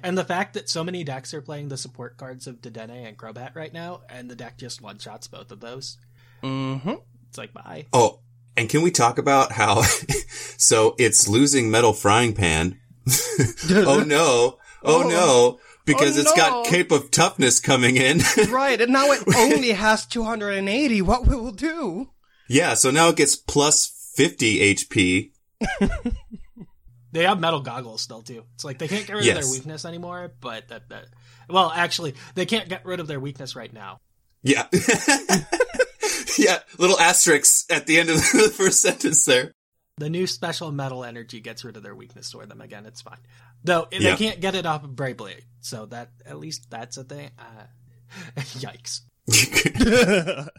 and 0.04 0.18
the 0.18 0.24
fact 0.26 0.54
that 0.54 0.70
so 0.70 0.84
many 0.84 1.04
decks 1.04 1.34
are 1.34 1.42
playing 1.42 1.68
the 1.70 1.78
support 1.78 2.18
cards 2.18 2.48
of 2.48 2.62
Dedenne 2.62 3.08
and 3.08 3.18
Crobat 3.18 3.56
right 3.56 3.74
now, 3.74 4.02
and 4.10 4.30
the 4.30 4.36
deck 4.36 4.58
just 4.58 4.82
one 4.82 4.98
shots 5.00 5.28
both 5.28 5.52
of 5.52 5.60
those, 5.60 5.98
Mm-hmm. 6.44 6.94
it's 7.30 7.38
like 7.38 7.54
bye. 7.54 7.86
Oh, 7.94 8.20
and 8.56 8.70
can 8.70 8.82
we 8.84 8.92
talk 8.92 9.18
about 9.18 9.52
how, 9.52 9.82
so 10.58 10.96
it's 10.98 11.28
losing 11.28 11.70
metal 11.72 11.94
frying 11.94 12.34
pan. 12.34 12.80
oh 13.72 14.04
no. 14.06 14.58
Oh, 14.84 15.04
Oh. 15.04 15.10
no. 15.10 15.60
Because 15.88 16.18
Oh, 16.18 16.22
it's 16.22 16.34
got. 16.34 16.66
Cape 16.68 16.92
of 16.92 17.10
Toughness 17.10 17.60
coming 17.60 17.96
in. 17.98 18.20
right, 18.50 18.80
and 18.80 18.92
now 18.94 19.12
it 19.12 19.24
only 19.36 19.72
has 19.72 20.06
280. 20.06 21.02
What 21.02 21.26
we 21.26 21.36
will 21.36 21.52
do? 21.52 22.12
yeah, 22.48 22.76
so 22.76 22.92
now 22.92 23.10
it 23.10 23.16
gets 23.16 23.36
plus 23.36 23.88
50 24.16 24.76
HP. 24.76 25.32
They 25.80 25.88
They 27.14 27.24
have 27.24 27.40
metal 27.40 27.62
goggles 27.62 28.02
still 28.02 28.22
too. 28.22 28.44
It's 28.56 28.64
like 28.66 28.78
they 28.78 28.88
can't 28.88 29.08
get 29.08 29.16
rid 29.16 29.28
of 29.28 29.42
their 29.42 29.50
weakness 29.52 29.86
anymore, 29.86 30.34
but 30.42 30.68
that, 30.68 30.90
that 30.90 31.06
well, 31.50 31.72
actually, 31.74 32.14
they 32.36 32.46
can't 32.46 32.68
get 32.70 32.86
rid 32.86 33.00
of 33.00 33.08
their 33.08 33.20
weakness 33.20 33.56
right 33.56 33.72
now. 33.74 34.02
Yeah. 34.44 34.68
yeah, 36.38 36.60
little 36.78 37.00
asterisks 37.00 37.66
at 37.72 37.88
the 37.88 38.00
end 38.00 38.10
of 38.10 38.18
the 38.18 38.54
first 38.56 38.82
sentence 38.82 39.26
there. 39.26 39.54
The 39.98 40.10
new 40.10 40.28
special 40.28 40.72
metal 40.72 41.04
energy 41.04 41.40
gets 41.40 41.64
rid 41.66 41.76
of 41.76 41.84
their 41.84 41.96
weakness 41.96 42.30
toward 42.30 42.50
them 42.50 42.62
again. 42.62 42.86
It's 42.86 43.02
fine, 43.02 43.18
though 43.64 43.88
Yeah. 43.92 44.12
they 44.12 44.16
can't 44.16 44.40
get 44.40 44.54
it 44.56 44.66
off 44.66 44.84
of 44.84 44.96
Brave 44.96 45.18
Blade. 45.18 45.44
So 45.62 45.86
that 45.88 46.12
at 46.26 46.38
least 46.40 46.70
that's 46.70 46.98
a 46.98 47.04
thing. 47.04 47.32
Uh, 47.40 47.64
yikes! 48.38 49.02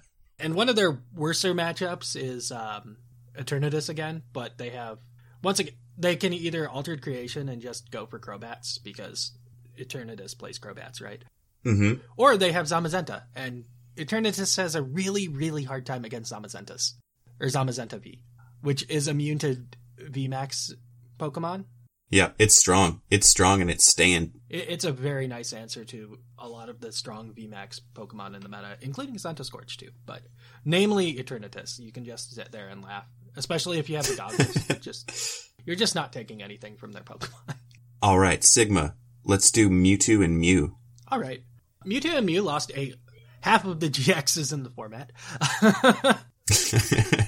And 0.40 0.55
one 0.55 0.68
of 0.68 0.77
their 0.77 0.96
worser 1.16 1.53
matchups 1.53 2.14
is 2.14 2.53
um, 2.53 2.96
Eternatus 3.37 3.88
again, 3.88 4.22
but 4.33 4.57
they 4.57 4.70
have 4.70 4.98
once 5.42 5.59
again 5.59 5.74
they 5.96 6.14
can 6.14 6.33
either 6.33 6.68
altered 6.68 7.03
creation 7.03 7.48
and 7.48 7.61
just 7.61 7.90
go 7.90 8.07
for 8.07 8.20
Crobats 8.20 8.79
because 8.79 9.33
Eternatus 9.77 10.38
plays 10.38 10.61
Crobats, 10.61 11.01
right? 11.01 11.22
hmm 11.64 11.94
Or 12.16 12.37
they 12.37 12.53
have 12.53 12.66
Zamazenta, 12.66 13.22
and 13.35 13.64
Eternatus 13.96 14.57
has 14.59 14.77
a 14.77 14.83
really, 14.83 15.27
really 15.27 15.64
hard 15.64 15.85
time 15.87 16.05
against 16.05 16.33
Zamazentas. 16.33 16.92
Or 17.40 17.48
Zamazenta 17.48 18.01
V, 18.01 18.20
which 18.62 18.88
is 18.88 19.09
immune 19.09 19.38
to 19.40 19.62
VMAX 20.01 20.75
Pokemon. 21.18 21.64
Yeah, 22.11 22.31
it's 22.38 22.57
strong. 22.57 23.03
It's 23.11 23.29
strong 23.29 23.61
and 23.61 23.71
it's 23.71 23.87
staying. 23.87 24.33
It's 24.49 24.85
a 24.85 24.92
very 24.92 25.27
nice 25.29 25.53
answer 25.53 25.85
to 25.87 26.18
a 26.38 26.49
lot 26.49 26.71
of 26.71 26.81
the 26.81 26.90
strong 26.90 27.35
VMAX 27.35 27.83
Pokemon 27.94 28.35
in 28.35 28.40
the 28.40 28.49
meta, 28.49 28.79
including 28.81 29.18
Scorch 29.18 29.77
too. 29.77 29.90
But 30.07 30.23
namely 30.64 31.14
Eternatus, 31.14 31.79
you 31.79 31.92
can 31.92 32.05
just 32.07 32.35
sit 32.35 32.51
there 32.51 32.68
and 32.68 32.83
laugh, 32.83 33.05
especially 33.37 33.79
if 33.79 33.90
you 33.90 33.97
have 33.97 34.07
the 34.07 34.16
goggles. 34.16 34.81
just 34.81 35.51
you're 35.66 35.77
just 35.77 35.94
not 35.94 36.12
taking 36.12 36.42
anything 36.42 36.77
from 36.77 36.92
their 36.92 37.03
Pokemon. 37.03 37.57
All 38.03 38.18
right, 38.18 38.42
Sigma. 38.42 38.94
Let's 39.25 39.51
do 39.51 39.68
Mewtwo 39.68 40.25
and 40.25 40.38
Mew. 40.38 40.77
All 41.09 41.21
right, 41.21 41.42
Mewtwo 41.85 42.16
and 42.16 42.27
Mew 42.27 42.40
lost 42.40 42.73
a 42.75 42.94
half 43.40 43.66
of 43.66 43.81
the 43.81 43.90
GXs 43.90 44.53
in 44.55 44.62
the 44.62 44.71
format. 44.71 45.12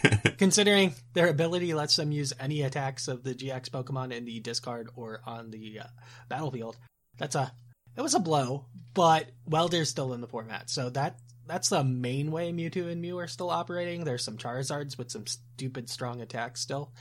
Considering 0.40 0.94
their 1.12 1.28
ability 1.28 1.74
lets 1.74 1.96
them 1.96 2.12
use 2.12 2.32
any 2.40 2.62
attacks 2.62 3.08
of 3.08 3.22
the 3.22 3.34
GX 3.34 3.68
Pokemon 3.68 4.10
in 4.10 4.24
the 4.24 4.40
discard 4.40 4.88
or 4.96 5.20
on 5.26 5.50
the 5.50 5.80
uh, 5.80 5.86
battlefield, 6.30 6.78
that's 7.18 7.34
a 7.34 7.52
it 7.94 8.00
was 8.00 8.14
a 8.14 8.20
blow. 8.20 8.64
But 8.94 9.26
Welder's 9.44 9.90
still 9.90 10.14
in 10.14 10.22
the 10.22 10.26
format, 10.26 10.70
so 10.70 10.88
that 10.88 11.18
that's 11.46 11.68
the 11.68 11.84
main 11.84 12.32
way 12.32 12.52
Mewtwo 12.52 12.90
and 12.90 13.02
Mew 13.02 13.18
are 13.18 13.26
still 13.26 13.50
operating. 13.50 14.04
There's 14.04 14.24
some 14.24 14.38
Charizards 14.38 14.96
with 14.96 15.10
some 15.10 15.26
stupid 15.26 15.90
strong 15.90 16.22
attacks 16.22 16.62
still. 16.62 16.94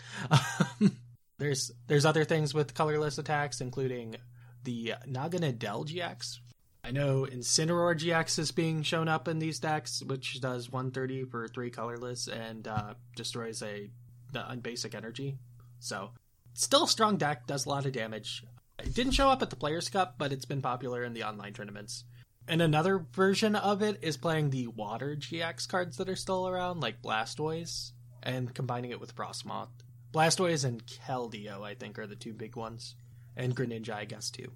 there's 1.39 1.71
there's 1.87 2.05
other 2.05 2.25
things 2.25 2.53
with 2.53 2.73
colorless 2.73 3.19
attacks, 3.19 3.61
including 3.61 4.17
the 4.65 4.95
Naganadel 5.07 5.87
GX, 5.87 6.39
I 6.83 6.91
know 6.91 7.27
Incineroar 7.29 7.97
GX 7.97 8.39
is 8.39 8.51
being 8.51 8.83
shown 8.83 9.07
up 9.07 9.27
in 9.27 9.39
these 9.39 9.59
decks, 9.59 10.01
which 10.01 10.39
does 10.41 10.71
130 10.71 11.25
for 11.25 11.47
three 11.47 11.69
colorless 11.69 12.27
and 12.27 12.67
uh, 12.67 12.93
destroys 13.15 13.61
a 13.61 13.89
the 14.31 14.49
unbasic 14.49 14.95
energy. 14.95 15.37
So, 15.79 16.11
still 16.53 16.83
a 16.83 16.87
strong 16.87 17.17
deck, 17.17 17.47
does 17.47 17.65
a 17.65 17.69
lot 17.69 17.85
of 17.85 17.93
damage. 17.93 18.43
It 18.77 18.93
didn't 18.93 19.13
show 19.13 19.29
up 19.29 19.41
at 19.41 19.49
the 19.49 19.55
Players' 19.55 19.89
Cup, 19.89 20.15
but 20.17 20.31
it's 20.31 20.45
been 20.45 20.61
popular 20.61 21.03
in 21.03 21.13
the 21.13 21.23
online 21.23 21.53
tournaments. 21.53 22.05
And 22.47 22.61
another 22.61 23.05
version 23.13 23.55
of 23.55 23.81
it 23.81 23.99
is 24.01 24.17
playing 24.17 24.49
the 24.49 24.67
Water 24.67 25.15
GX 25.15 25.67
cards 25.67 25.97
that 25.97 26.09
are 26.09 26.15
still 26.15 26.47
around, 26.47 26.81
like 26.81 27.01
Blastoise, 27.01 27.91
and 28.23 28.53
combining 28.53 28.91
it 28.91 28.99
with 28.99 29.15
Frosmoth. 29.15 29.69
Blastoise 30.11 30.65
and 30.65 30.83
Keldeo, 30.85 31.61
I 31.61 31.75
think, 31.75 31.99
are 31.99 32.07
the 32.07 32.15
two 32.15 32.33
big 32.33 32.55
ones. 32.55 32.95
And 33.35 33.55
Greninja, 33.55 33.93
I 33.93 34.05
guess, 34.05 34.31
too. 34.31 34.51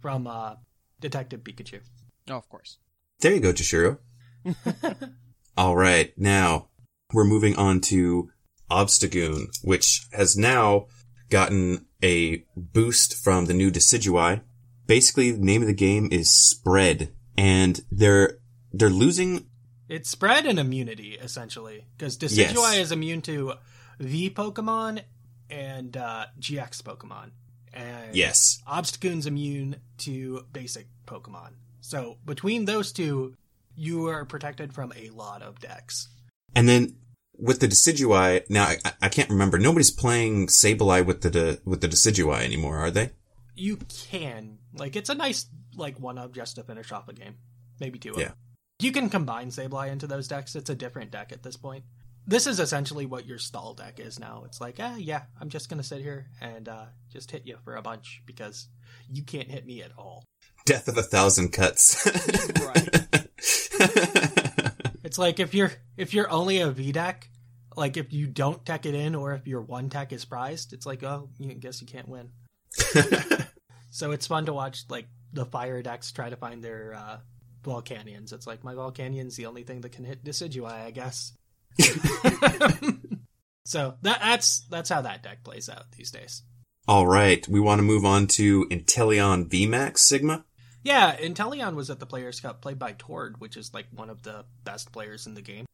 From 0.00 0.26
uh, 0.26 0.56
Detective 1.00 1.40
Pikachu. 1.42 1.80
Oh, 2.28 2.36
of 2.36 2.48
course. 2.48 2.78
There 3.20 3.32
you 3.34 3.40
go, 3.40 3.52
Toshiro. 3.52 3.98
All 5.56 5.76
right, 5.76 6.12
now 6.18 6.68
we're 7.12 7.24
moving 7.24 7.54
on 7.56 7.80
to 7.82 8.30
Obstagoon, 8.70 9.46
which 9.62 10.06
has 10.12 10.36
now 10.36 10.86
gotten 11.30 11.86
a 12.02 12.44
boost 12.56 13.16
from 13.22 13.46
the 13.46 13.54
new 13.54 13.70
Decidueye. 13.70 14.40
Basically, 14.86 15.30
the 15.30 15.38
name 15.44 15.62
of 15.62 15.68
the 15.68 15.74
game 15.74 16.08
is 16.10 16.30
Spread, 16.30 17.12
and 17.38 17.80
they're 17.90 18.38
they're 18.72 18.90
losing. 18.90 19.46
It's 19.88 20.08
spread 20.10 20.46
and 20.46 20.58
immunity, 20.58 21.12
essentially. 21.20 21.86
Because 21.96 22.16
Decidueye 22.18 22.54
Yes. 22.54 22.76
is 22.78 22.92
immune 22.92 23.20
to 23.22 23.52
V 24.00 24.30
Pokemon 24.30 25.02
and 25.50 25.96
uh, 25.96 26.26
GX 26.40 26.82
Pokemon. 26.82 27.30
And 27.74 28.14
Yes, 28.14 28.62
Obstagoon's 28.66 29.26
immune 29.26 29.76
to 29.98 30.46
basic 30.52 30.86
Pokemon. 31.06 31.54
So 31.80 32.16
between 32.24 32.64
those 32.64 32.92
two, 32.92 33.34
you 33.76 34.06
are 34.06 34.24
protected 34.24 34.72
from 34.72 34.92
a 34.96 35.10
lot 35.10 35.42
of 35.42 35.60
decks. 35.60 36.08
and 36.54 36.68
then 36.68 36.96
with 37.36 37.58
the 37.60 37.66
Decidueye, 37.66 38.48
now 38.48 38.64
I, 38.64 38.78
I 39.02 39.08
can't 39.08 39.28
remember. 39.28 39.58
Nobody's 39.58 39.90
playing 39.90 40.46
Sableye 40.46 41.04
with 41.04 41.22
the 41.22 41.30
de, 41.30 41.58
with 41.64 41.80
the 41.80 41.88
Decidueye 41.88 42.44
anymore, 42.44 42.78
are 42.78 42.92
they? 42.92 43.10
You 43.56 43.78
can 44.10 44.58
like 44.76 44.96
it's 44.96 45.10
a 45.10 45.14
nice 45.14 45.46
like 45.76 45.98
one 45.98 46.18
up 46.18 46.32
just 46.32 46.56
to 46.56 46.62
finish 46.62 46.92
off 46.92 47.08
a 47.08 47.12
game, 47.12 47.34
maybe 47.80 47.98
two. 47.98 48.14
Yeah. 48.16 48.32
You 48.80 48.92
can 48.92 49.08
combine 49.08 49.48
Sableye 49.48 49.90
into 49.90 50.06
those 50.06 50.28
decks. 50.28 50.54
It's 50.56 50.70
a 50.70 50.74
different 50.74 51.10
deck 51.10 51.32
at 51.32 51.42
this 51.42 51.56
point. 51.56 51.84
This 52.26 52.46
is 52.46 52.58
essentially 52.58 53.06
what 53.06 53.26
your 53.26 53.38
stall 53.38 53.74
deck 53.74 54.00
is 54.00 54.18
now. 54.18 54.42
It's 54.46 54.60
like, 54.60 54.76
ah, 54.80 54.96
yeah, 54.96 55.22
I'm 55.40 55.50
just 55.50 55.68
gonna 55.68 55.82
sit 55.82 56.00
here 56.00 56.26
and 56.40 56.68
uh, 56.68 56.86
just 57.12 57.30
hit 57.30 57.46
you 57.46 57.58
for 57.64 57.76
a 57.76 57.82
bunch 57.82 58.22
because 58.26 58.68
you 59.10 59.22
can't 59.22 59.50
hit 59.50 59.66
me 59.66 59.82
at 59.82 59.92
all. 59.98 60.24
Death 60.64 60.88
of 60.88 60.96
a 60.96 61.02
thousand 61.02 61.52
cuts. 61.52 62.06
Right. 62.64 62.88
It's 65.04 65.18
like 65.18 65.38
if 65.38 65.54
you're 65.54 65.70
if 65.96 66.14
you're 66.14 66.30
only 66.30 66.60
a 66.60 66.70
V 66.70 66.90
deck, 66.90 67.28
like 67.76 67.96
if 67.98 68.12
you 68.12 68.26
don't 68.26 68.64
tech 68.64 68.86
it 68.86 68.94
in 68.94 69.14
or 69.14 69.34
if 69.34 69.46
your 69.46 69.60
one 69.60 69.90
tech 69.90 70.12
is 70.12 70.24
prized, 70.24 70.72
it's 70.72 70.86
like, 70.86 71.04
oh, 71.04 71.28
you 71.38 71.52
guess 71.54 71.80
you 71.80 71.86
can't 71.86 72.08
win. 72.08 72.30
So 73.94 74.10
it's 74.10 74.26
fun 74.26 74.46
to 74.46 74.52
watch 74.52 74.86
like 74.88 75.06
the 75.32 75.46
fire 75.46 75.80
decks 75.80 76.10
try 76.10 76.28
to 76.28 76.34
find 76.34 76.64
their 76.64 76.94
uh, 76.94 77.18
Volcanions. 77.62 78.32
It's 78.32 78.44
like 78.44 78.64
my 78.64 78.74
Volcanion's 78.74 79.36
the 79.36 79.46
only 79.46 79.62
thing 79.62 79.82
that 79.82 79.92
can 79.92 80.04
hit 80.04 80.24
Decidueye, 80.24 80.86
I 80.86 80.90
guess. 80.90 81.32
so 83.64 83.94
that, 84.02 84.20
that's 84.20 84.60
that's 84.70 84.90
how 84.90 85.02
that 85.02 85.22
deck 85.22 85.42
plays 85.44 85.68
out 85.68 85.92
these 85.92 86.10
days. 86.10 86.42
All 86.86 87.06
right, 87.06 87.46
we 87.48 87.60
want 87.60 87.78
to 87.78 87.82
move 87.82 88.04
on 88.04 88.26
to 88.28 88.66
Inteleon 88.66 89.48
VMAX 89.48 89.98
Sigma. 89.98 90.44
Yeah, 90.82 91.16
Inteleon 91.16 91.74
was 91.74 91.88
at 91.88 91.98
the 91.98 92.06
Players 92.06 92.40
Cup 92.40 92.60
played 92.60 92.78
by 92.78 92.92
Tord, 92.92 93.40
which 93.40 93.56
is 93.56 93.72
like 93.72 93.86
one 93.90 94.10
of 94.10 94.22
the 94.22 94.44
best 94.64 94.92
players 94.92 95.26
in 95.26 95.34
the 95.34 95.40
game. 95.40 95.64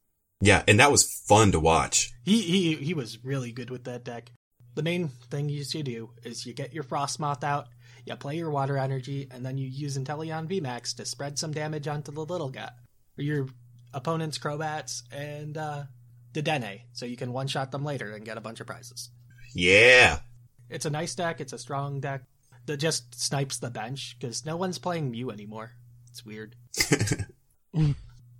Yeah, 0.40 0.62
and 0.68 0.78
that 0.80 0.92
was 0.92 1.04
fun 1.26 1.52
to 1.52 1.60
watch. 1.60 2.12
He 2.24 2.40
he 2.42 2.74
he 2.76 2.94
was 2.94 3.22
really 3.24 3.52
good 3.52 3.70
with 3.70 3.84
that 3.84 4.04
deck. 4.04 4.30
The 4.76 4.82
main 4.82 5.08
thing 5.08 5.48
you 5.48 5.64
should 5.64 5.84
do 5.84 6.10
is 6.22 6.46
you 6.46 6.54
get 6.54 6.72
your 6.72 6.84
Frosmoth 6.84 7.42
out, 7.42 7.66
you 8.06 8.14
play 8.16 8.36
your 8.36 8.50
Water 8.50 8.78
Energy, 8.78 9.26
and 9.30 9.44
then 9.44 9.58
you 9.58 9.66
use 9.66 9.98
Inteleon 9.98 10.48
VMAX 10.48 10.94
to 10.96 11.04
spread 11.04 11.38
some 11.38 11.52
damage 11.52 11.88
onto 11.88 12.12
the 12.12 12.24
little 12.24 12.50
guy. 12.50 12.70
Or 13.18 13.22
your 13.24 13.48
opponent's 13.92 14.38
Crobats 14.38 15.02
and 15.12 15.56
uh, 15.56 15.84
Dedenne, 16.32 16.82
so 16.92 17.06
you 17.06 17.16
can 17.16 17.32
one-shot 17.32 17.70
them 17.70 17.84
later 17.84 18.12
and 18.12 18.24
get 18.24 18.38
a 18.38 18.40
bunch 18.40 18.60
of 18.60 18.66
prizes. 18.66 19.10
Yeah. 19.54 20.20
It's 20.68 20.86
a 20.86 20.90
nice 20.90 21.14
deck, 21.14 21.40
it's 21.40 21.52
a 21.52 21.58
strong 21.58 22.00
deck 22.00 22.22
that 22.66 22.76
just 22.76 23.20
snipes 23.20 23.58
the 23.58 23.70
bench, 23.70 24.16
because 24.18 24.44
no 24.46 24.56
one's 24.56 24.78
playing 24.78 25.10
Mew 25.10 25.30
anymore. 25.30 25.72
It's 26.08 26.24
weird. 26.24 26.54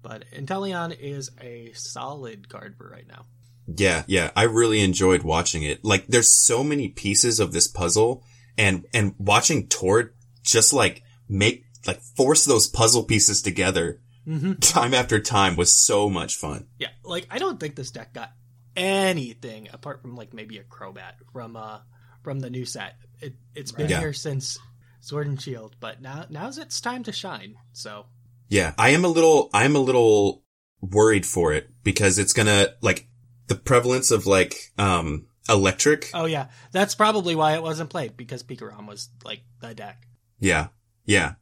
but 0.03 0.25
Inteleon 0.33 0.97
is 0.99 1.31
a 1.41 1.73
solid 1.75 2.49
card 2.49 2.77
for 2.77 2.89
right 2.89 3.07
now. 3.09 3.27
Yeah, 3.67 4.05
yeah. 4.07 4.31
I 4.35 4.45
really 4.45 4.81
enjoyed 4.81 5.23
watching 5.23 5.63
it. 5.63 5.85
Like, 5.85 6.07
there's 6.07 6.31
so 6.31 6.65
many 6.65 6.89
pieces 6.89 7.41
of 7.41 7.53
this 7.53 7.69
puzzle 7.69 8.25
and, 8.59 8.85
and 8.93 9.15
watching 9.19 9.69
Tord 9.69 10.15
just 10.43 10.73
like 10.73 11.03
make, 11.29 11.65
like 11.87 12.01
force 12.01 12.45
those 12.45 12.67
puzzle 12.67 13.05
pieces 13.05 13.43
together 13.43 14.01
Mm-hmm. 14.27 14.55
time 14.61 14.95
after 14.95 15.19
time 15.21 15.57
was 15.57 15.73
so 15.73 16.09
much 16.11 16.37
fun. 16.37 16.67
Yeah, 16.79 16.89
like 17.05 17.27
I 17.31 17.39
don't 17.39 17.59
think 17.59 17.75
this 17.77 17.91
deck 17.91 18.13
got 18.13 18.33
anything 18.77 19.69
apart 19.73 20.03
from 20.03 20.17
like 20.17 20.33
maybe 20.35 20.59
a 20.59 20.63
Crobat 20.65 21.13
from 21.33 21.57
uh 21.57 21.79
from 22.23 22.41
the 22.41 22.51
new 22.51 22.65
set. 22.65 22.97
It 23.21 23.35
it's 23.55 23.73
been 23.73 23.89
Yeah. 23.89 24.01
here 24.01 24.13
since 24.13 24.59
Sword 25.01 25.27
and 25.27 25.41
Shield, 25.41 25.77
but 25.81 26.01
now 26.03 26.27
now's 26.31 26.59
its 26.59 26.81
time 26.81 27.03
to 27.05 27.13
shine. 27.13 27.57
So 27.73 28.07
Yeah, 28.49 28.75
I 28.79 28.91
am 28.91 29.05
a 29.05 29.09
little, 29.09 29.49
I 29.55 29.65
am 29.65 29.77
a 29.77 29.81
little 29.81 30.43
worried 30.81 31.25
for 31.25 31.53
it 31.53 31.71
because 31.85 32.19
it's 32.19 32.33
gonna, 32.33 32.69
like, 32.83 33.07
the 33.47 33.55
prevalence 33.55 34.11
of 34.11 34.27
like, 34.27 34.73
um, 34.77 35.27
electric. 35.49 36.11
oh 36.15 36.27
yeah, 36.27 36.49
that's 36.73 36.95
probably 36.95 37.35
why 37.35 37.55
it 37.55 37.63
wasn't 37.63 37.91
played 37.91 38.17
because 38.17 38.43
Pikarom 38.43 38.87
was 38.87 39.09
like 39.25 39.43
the 39.61 39.75
deck. 39.75 40.07
Yeah, 40.39 40.69
yeah. 41.05 41.35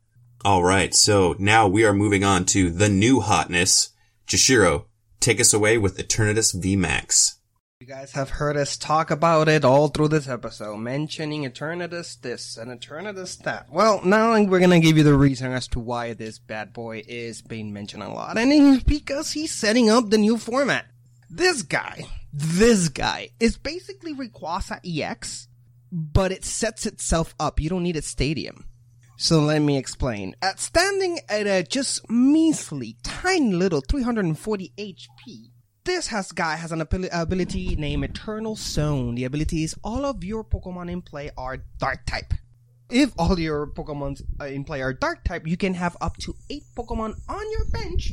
All 0.44 0.62
right, 0.62 0.94
so 0.94 1.34
now 1.40 1.66
we 1.66 1.84
are 1.84 1.92
moving 1.92 2.22
on 2.22 2.44
to 2.46 2.70
the 2.70 2.88
new 2.88 3.20
hotness. 3.20 3.88
Jashiro, 4.28 4.84
take 5.18 5.40
us 5.40 5.52
away 5.52 5.78
with 5.78 5.98
Eternatus 5.98 6.54
VMAX. 6.54 7.38
You 7.80 7.88
guys 7.88 8.12
have 8.12 8.30
heard 8.30 8.56
us 8.56 8.76
talk 8.76 9.10
about 9.10 9.48
it 9.48 9.64
all 9.64 9.88
through 9.88 10.08
this 10.08 10.28
episode, 10.28 10.76
mentioning 10.76 11.42
Eternatus 11.42 12.20
this 12.20 12.56
and 12.56 12.70
Eternatus 12.70 13.36
that. 13.38 13.66
Well, 13.68 14.00
now 14.04 14.40
we're 14.44 14.60
gonna 14.60 14.78
give 14.78 14.96
you 14.96 15.02
the 15.02 15.16
reason 15.16 15.50
as 15.50 15.66
to 15.68 15.80
why 15.80 16.12
this 16.12 16.38
bad 16.38 16.72
boy 16.72 17.02
is 17.08 17.42
being 17.42 17.72
mentioned 17.72 18.04
a 18.04 18.08
lot, 18.08 18.38
and 18.38 18.52
it's 18.52 18.84
because 18.84 19.32
he's 19.32 19.52
setting 19.52 19.90
up 19.90 20.10
the 20.10 20.18
new 20.18 20.38
format. 20.38 20.86
This 21.28 21.62
guy, 21.62 22.04
this 22.32 22.88
guy, 22.88 23.30
is 23.40 23.56
basically 23.58 24.14
Rayquaza 24.14 24.78
EX, 24.84 25.48
but 25.90 26.30
it 26.30 26.44
sets 26.44 26.86
itself 26.86 27.34
up. 27.40 27.58
You 27.58 27.70
don't 27.70 27.82
need 27.82 27.96
a 27.96 28.02
stadium. 28.02 28.66
So 29.20 29.40
let 29.40 29.62
me 29.62 29.76
explain. 29.76 30.36
At 30.40 30.60
standing 30.60 31.18
at 31.28 31.48
a 31.48 31.64
just 31.64 32.08
measly, 32.08 32.94
tiny 33.02 33.52
little 33.52 33.80
340 33.80 34.72
HP, 34.78 35.50
this 35.82 36.06
has 36.06 36.30
guy 36.30 36.54
has 36.54 36.70
an 36.70 36.82
abil- 36.82 37.08
ability 37.10 37.74
named 37.74 38.04
Eternal 38.04 38.54
Zone. 38.54 39.16
The 39.16 39.24
ability 39.24 39.64
is 39.64 39.74
all 39.82 40.06
of 40.06 40.22
your 40.22 40.44
Pokemon 40.44 40.88
in 40.88 41.02
play 41.02 41.32
are 41.36 41.56
Dark 41.78 42.06
type. 42.06 42.32
If 42.90 43.10
all 43.18 43.36
your 43.40 43.66
Pokemon 43.66 44.22
uh, 44.40 44.44
in 44.44 44.62
play 44.62 44.82
are 44.82 44.92
Dark 44.92 45.24
type, 45.24 45.48
you 45.48 45.56
can 45.56 45.74
have 45.74 45.96
up 46.00 46.16
to 46.18 46.36
eight 46.48 46.62
Pokemon 46.76 47.14
on 47.28 47.50
your 47.50 47.64
bench, 47.72 48.12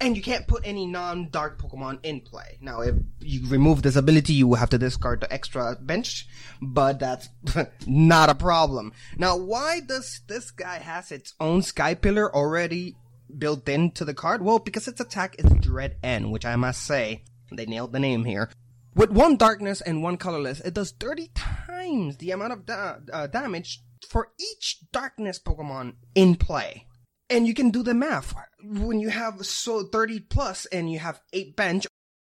and 0.00 0.16
you 0.16 0.22
can't 0.22 0.46
put 0.46 0.66
any 0.66 0.86
non-Dark 0.86 1.60
Pokemon 1.60 2.00
in 2.02 2.20
play. 2.20 2.58
Now, 2.60 2.80
if 2.80 2.94
you 3.20 3.48
remove 3.48 3.82
this 3.82 3.96
ability, 3.96 4.34
you 4.34 4.46
will 4.46 4.56
have 4.56 4.70
to 4.70 4.78
discard 4.78 5.20
the 5.20 5.32
extra 5.32 5.76
bench, 5.80 6.28
but 6.60 6.98
that's 6.98 7.28
not 7.86 8.28
a 8.28 8.34
problem. 8.34 8.92
Now, 9.16 9.36
why 9.36 9.80
does 9.80 10.20
this 10.26 10.50
guy 10.50 10.78
has 10.78 11.10
its 11.12 11.34
own 11.40 11.62
Sky 11.62 11.94
Pillar 11.94 12.34
already 12.34 12.96
built 13.38 13.68
into 13.68 14.04
the 14.04 14.14
card? 14.14 14.42
Well, 14.42 14.58
because 14.58 14.86
its 14.86 15.00
attack 15.00 15.36
is 15.38 15.50
Dread 15.60 15.96
End, 16.02 16.30
which 16.30 16.44
I 16.44 16.56
must 16.56 16.84
say, 16.84 17.24
they 17.50 17.66
nailed 17.66 17.92
the 17.92 18.00
name 18.00 18.24
here. 18.24 18.50
With 18.94 19.10
one 19.10 19.36
darkness 19.36 19.80
and 19.80 20.02
one 20.02 20.16
colorless, 20.16 20.60
it 20.60 20.74
does 20.74 20.92
30 20.92 21.30
times 21.34 22.16
the 22.16 22.30
amount 22.30 22.52
of 22.52 22.66
da- 22.66 22.96
uh, 23.12 23.26
damage 23.26 23.82
for 24.08 24.30
each 24.38 24.78
darkness 24.92 25.38
Pokemon 25.38 25.94
in 26.14 26.36
play. 26.36 26.85
And 27.28 27.46
you 27.46 27.54
can 27.54 27.70
do 27.70 27.82
the 27.82 27.94
math. 27.94 28.34
When 28.62 29.00
you 29.00 29.08
have 29.08 29.44
so 29.44 29.84
30 29.84 30.20
plus 30.20 30.66
and 30.66 30.90
you 30.90 30.98
have 30.98 31.20
8 31.32 31.56
bench, 31.56 31.86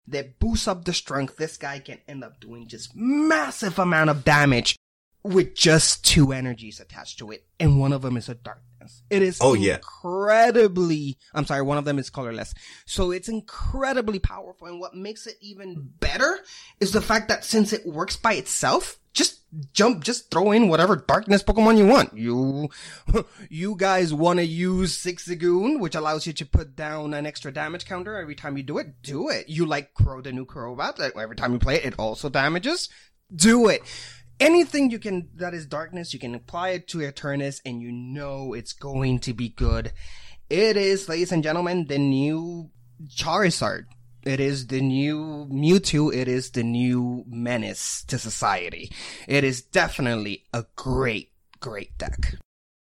that 0.08 0.40
boosts 0.40 0.68
up 0.68 0.86
the 0.86 0.94
strength, 0.94 1.36
this 1.38 1.58
guy 1.58 1.80
can 1.80 2.00
end 2.08 2.24
up 2.24 2.40
doing 2.40 2.68
just 2.68 2.96
massive 2.96 3.78
amount 3.78 4.10
of 4.10 4.24
damage 4.24 4.78
with 5.24 5.54
just 5.54 6.06
two 6.06 6.32
energies 6.32 6.80
attached 6.80 7.20
to 7.20 7.32
it. 7.32 7.46
And 7.60 7.80
one 7.80 7.92
of 7.92 8.02
them 8.02 8.16
is 8.16 8.30
a 8.30 8.36
darkness. 8.36 9.04
It 9.10 9.22
is 9.22 9.40
Oh, 9.42 9.54
yeah. 9.54 9.76
incredibly, 9.76 11.18
I'm 11.34 11.46
sorry, 11.46 11.62
one 11.62 11.78
of 11.78 11.84
them 11.86 12.00
is 12.00 12.10
colorless. 12.10 12.54
So 12.86 13.12
it's 13.12 13.28
incredibly 13.28 14.20
powerful. 14.20 14.68
And 14.68 14.80
what 14.80 14.96
makes 14.96 15.28
it 15.28 15.36
even 15.42 15.90
better 16.00 16.40
is 16.80 16.94
the 16.94 17.02
fact 17.02 17.28
that 17.28 17.44
since 17.44 17.74
it 17.74 17.86
works 17.86 18.16
by 18.16 18.34
itself, 18.34 18.98
jump, 19.74 20.04
just 20.04 20.30
throw 20.30 20.52
in 20.52 20.70
whatever 20.70 20.96
darkness 20.96 21.44
Pokemon 21.44 21.78
you 21.78 21.86
want. 21.86 22.18
You, 22.18 22.70
you 23.50 23.76
guys 23.76 24.14
want 24.14 24.40
to 24.40 24.46
use 24.46 24.98
Zigzagoon, 24.98 25.80
which 25.80 25.96
allows 25.96 26.28
you 26.28 26.34
to 26.34 26.46
put 26.46 26.76
down 26.76 27.14
an 27.14 27.26
extra 27.26 27.52
damage 27.52 27.86
counter 27.86 28.18
every 28.18 28.36
time 28.36 28.58
you 28.58 28.64
do 28.64 28.78
it. 28.78 29.02
Do 29.02 29.30
it. 29.30 29.50
You 29.50 29.66
like 29.66 29.94
Crow, 29.94 30.22
the 30.22 30.32
new 30.32 30.46
Crobat, 30.46 31.00
every 31.18 31.36
time 31.36 31.54
you 31.54 31.60
play 31.60 31.76
it, 31.76 31.86
it 31.86 31.96
also 31.98 32.30
damages. 32.30 32.90
Do 33.34 33.68
it. 33.70 33.82
Anything 34.40 34.92
you 34.92 35.00
can, 35.00 35.30
that 35.36 35.54
is 35.54 35.66
darkness, 35.66 36.14
you 36.14 36.20
can 36.20 36.36
apply 36.36 36.70
it 36.70 36.88
to 36.90 37.00
Eternatus 37.00 37.60
and 37.66 37.82
you 37.82 37.92
know 37.92 38.54
it's 38.54 38.74
going 38.74 39.20
to 39.20 39.34
be 39.34 39.50
good. 39.50 39.94
It 40.50 40.78
is, 40.78 41.10
ladies 41.10 41.32
and 41.32 41.44
gentlemen, 41.44 41.88
the 41.88 41.98
new 41.98 42.70
Charizard. 43.08 43.86
It 44.28 44.42
is 44.42 44.68
the 44.68 44.82
new 44.82 45.48
Mewtwo. 45.50 46.14
It 46.14 46.28
is 46.28 46.52
the 46.52 46.62
new 46.62 47.24
menace 47.30 48.04
to 48.10 48.20
society. 48.20 48.92
It 49.26 49.46
is 49.46 49.62
definitely 49.62 50.44
a 50.54 50.66
great, 50.76 51.32
great 51.62 51.98
deck. 51.98 52.36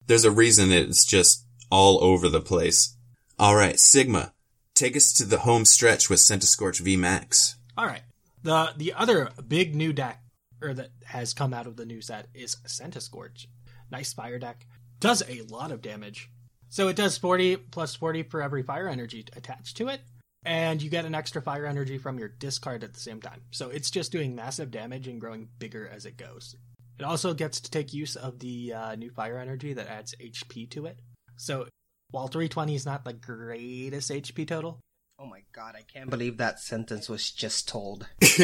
There's 0.05 0.25
a 0.25 0.33
reason 0.33 0.73
it's 0.73 1.05
just 1.05 1.47
all 1.71 2.03
over 2.03 2.29
the 2.29 2.41
place. 2.41 2.97
Alright, 3.39 3.79
Sigma, 3.79 4.33
take 4.75 4.97
us 4.97 5.13
to 5.13 5.25
the 5.25 5.39
home 5.39 5.65
stretch 5.65 6.11
with 6.11 6.19
Centiskorch 6.19 6.81
V 6.81 6.97
Max. 6.97 7.55
All 7.79 7.87
right. 7.87 8.03
The 8.43 8.73
the 8.77 8.95
other 8.95 9.31
big 9.47 9.77
new 9.77 9.93
deck 9.93 10.25
or 10.61 10.75
that 10.75 10.91
has 11.05 11.33
come 11.33 11.55
out 11.55 11.69
of 11.69 11.77
the 11.77 11.87
new 11.87 12.01
set 12.01 12.27
is 12.35 12.57
Centiskorch. 12.67 13.47
Nice 13.93 14.13
fire 14.13 14.41
deck. 14.41 14.67
Does 14.99 15.23
a 15.29 15.43
lot 15.43 15.71
of 15.71 15.81
damage. 15.81 16.29
So 16.71 16.89
it 16.89 16.97
does 16.97 17.17
40 17.17 17.59
plus 17.59 17.95
40 17.95 18.25
for 18.25 18.43
every 18.43 18.65
fire 18.65 18.89
energy 18.89 19.25
attached 19.37 19.77
to 19.77 19.87
it. 19.87 20.01
And 20.47 20.81
you 20.81 20.89
get 20.89 21.05
an 21.05 21.15
extra 21.15 21.43
fire 21.43 21.67
energy 21.67 21.99
from 21.99 22.19
your 22.19 22.29
discard 22.29 22.85
at 22.85 22.95
the 22.95 23.01
same 23.01 23.21
time. 23.21 23.43
So 23.51 23.69
it's 23.71 23.91
just 23.91 24.13
doing 24.13 24.35
massive 24.35 24.71
damage 24.71 25.09
and 25.09 25.21
growing 25.21 25.49
bigger 25.59 25.89
as 25.89 26.07
it 26.07 26.17
goes. 26.17 26.55
It 26.99 27.05
also 27.05 27.35
gets 27.35 27.61
to 27.61 27.71
take 27.71 27.93
use 27.93 28.17
of 28.17 28.39
the 28.39 28.73
uh, 28.73 28.95
new 28.95 29.11
fire 29.11 29.39
energy 29.39 29.73
that 29.75 29.89
adds 29.89 30.15
HP 30.21 30.71
to 30.71 30.87
it. 30.87 31.01
So 31.37 31.67
while 32.11 32.29
320 32.29 32.75
is 32.75 32.87
not 32.87 33.05
the 33.05 33.13
greatest 33.13 34.11
HP 34.11 34.47
total, 34.47 34.81
Oh 35.19 35.27
my 35.27 35.41
god, 35.53 35.75
I 35.77 35.83
can't 35.83 36.11
believe 36.11 36.37
that 36.37 36.61
sentence 36.61 37.09
was 37.09 37.31
just 37.31 37.67
told. 37.67 38.07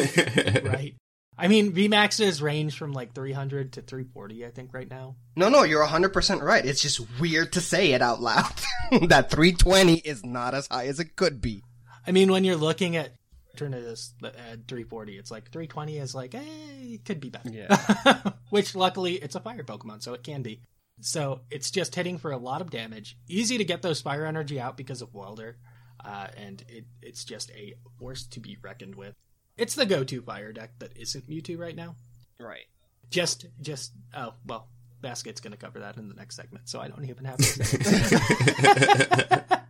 right? 0.65 0.95
I 1.37 1.49
mean, 1.49 1.73
VMAXs 1.73 2.41
range 2.41 2.79
from 2.79 2.93
like 2.93 3.15
300 3.15 3.75
to 3.75 3.83
340, 3.83 4.47
I 4.47 4.51
think, 4.51 4.73
right 4.73 4.89
now. 4.89 5.17
No, 5.37 5.51
no, 5.51 5.65
you're 5.65 5.85
100% 5.85 6.41
right. 6.41 6.65
It's 6.65 6.81
just 6.81 7.01
weird 7.21 7.53
to 7.53 7.61
say 7.61 7.93
it 7.93 8.01
out 8.01 8.23
loud. 8.23 8.53
that 9.09 9.31
320 9.31 9.97
is 9.97 10.25
not 10.25 10.55
as 10.55 10.67
high 10.69 10.87
as 10.87 10.99
it 10.99 11.17
could 11.17 11.43
be. 11.43 11.63
I 12.07 12.13
mean, 12.13 12.31
when 12.31 12.45
you're 12.45 12.57
looking 12.57 12.97
at 12.97 13.13
Eternatus 13.57 14.13
at 14.23 14.67
340, 14.67 15.19
it's 15.19 15.31
like 15.31 15.51
320 15.51 15.99
is 15.99 16.15
like, 16.15 16.35
eh, 16.35 16.41
it 16.43 17.05
could 17.05 17.21
be 17.21 17.31
better. 17.31 17.51
Yeah. 17.51 18.33
Which 18.51 18.75
luckily 18.75 19.15
it's 19.15 19.35
a 19.35 19.41
fire 19.41 19.63
Pokemon, 19.63 20.03
so 20.03 20.15
it 20.15 20.23
can 20.23 20.43
be. 20.43 20.61
So 21.01 21.41
it's 21.51 21.71
just 21.71 21.95
hitting 21.95 22.19
for 22.19 22.33
a 22.33 22.37
lot 22.37 22.61
of 22.61 22.71
damage. 22.71 23.17
Easy 23.29 23.59
to 23.59 23.65
get 23.65 23.83
those 23.83 24.01
fire 24.01 24.25
energy 24.25 24.61
out 24.61 24.77
because 24.77 25.03
of 25.03 25.15
Welder, 25.15 25.57
uh, 26.05 26.29
and 26.37 26.63
it, 26.69 26.85
it's 27.01 27.25
just 27.25 27.51
a 27.53 27.75
force 27.99 28.27
to 28.29 28.41
be 28.41 28.57
reckoned 28.63 28.95
with. 28.95 29.15
It's 29.57 29.75
the 29.75 29.87
go-to 29.87 30.23
fire 30.23 30.53
deck 30.53 30.79
that 30.79 30.97
isn't 30.97 31.29
Mewtwo 31.29 31.59
right 31.59 31.77
now. 31.77 31.97
Right. 32.41 32.67
Just, 33.11 33.47
just, 33.61 33.93
oh, 34.17 34.35
well, 34.47 34.69
Basket's 35.03 35.41
going 35.41 35.53
to 35.53 35.59
cover 35.59 35.81
that 35.81 35.97
in 35.97 36.09
the 36.09 36.15
next 36.15 36.37
segment, 36.37 36.69
so 36.69 36.81
I 36.81 36.89
don't 36.89 37.05
even 37.05 37.25
have 37.27 37.37
to 37.37 37.43
say 37.43 37.79
it. 37.81 39.45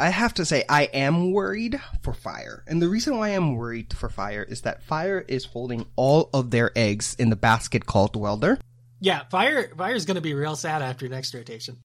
I 0.00 0.10
have 0.10 0.34
to 0.34 0.44
say, 0.44 0.64
I 0.68 0.84
am 0.84 1.32
worried 1.32 1.80
for 2.02 2.12
Fire. 2.12 2.62
And 2.66 2.80
the 2.80 2.88
reason 2.88 3.16
why 3.16 3.30
I'm 3.30 3.56
worried 3.56 3.92
for 3.92 4.08
Fire 4.08 4.42
is 4.42 4.60
that 4.60 4.82
Fire 4.82 5.24
is 5.26 5.46
holding 5.46 5.86
all 5.96 6.30
of 6.32 6.50
their 6.50 6.70
eggs 6.76 7.16
in 7.18 7.30
the 7.30 7.36
basket 7.36 7.86
called 7.86 8.14
Welder. 8.14 8.58
yeah, 9.00 9.24
Fire 9.30 9.72
Fire's 9.76 10.04
going 10.04 10.14
to 10.14 10.20
be 10.20 10.34
real 10.34 10.56
sad 10.56 10.82
after 10.82 11.08
next 11.08 11.34
rotation. 11.34 11.78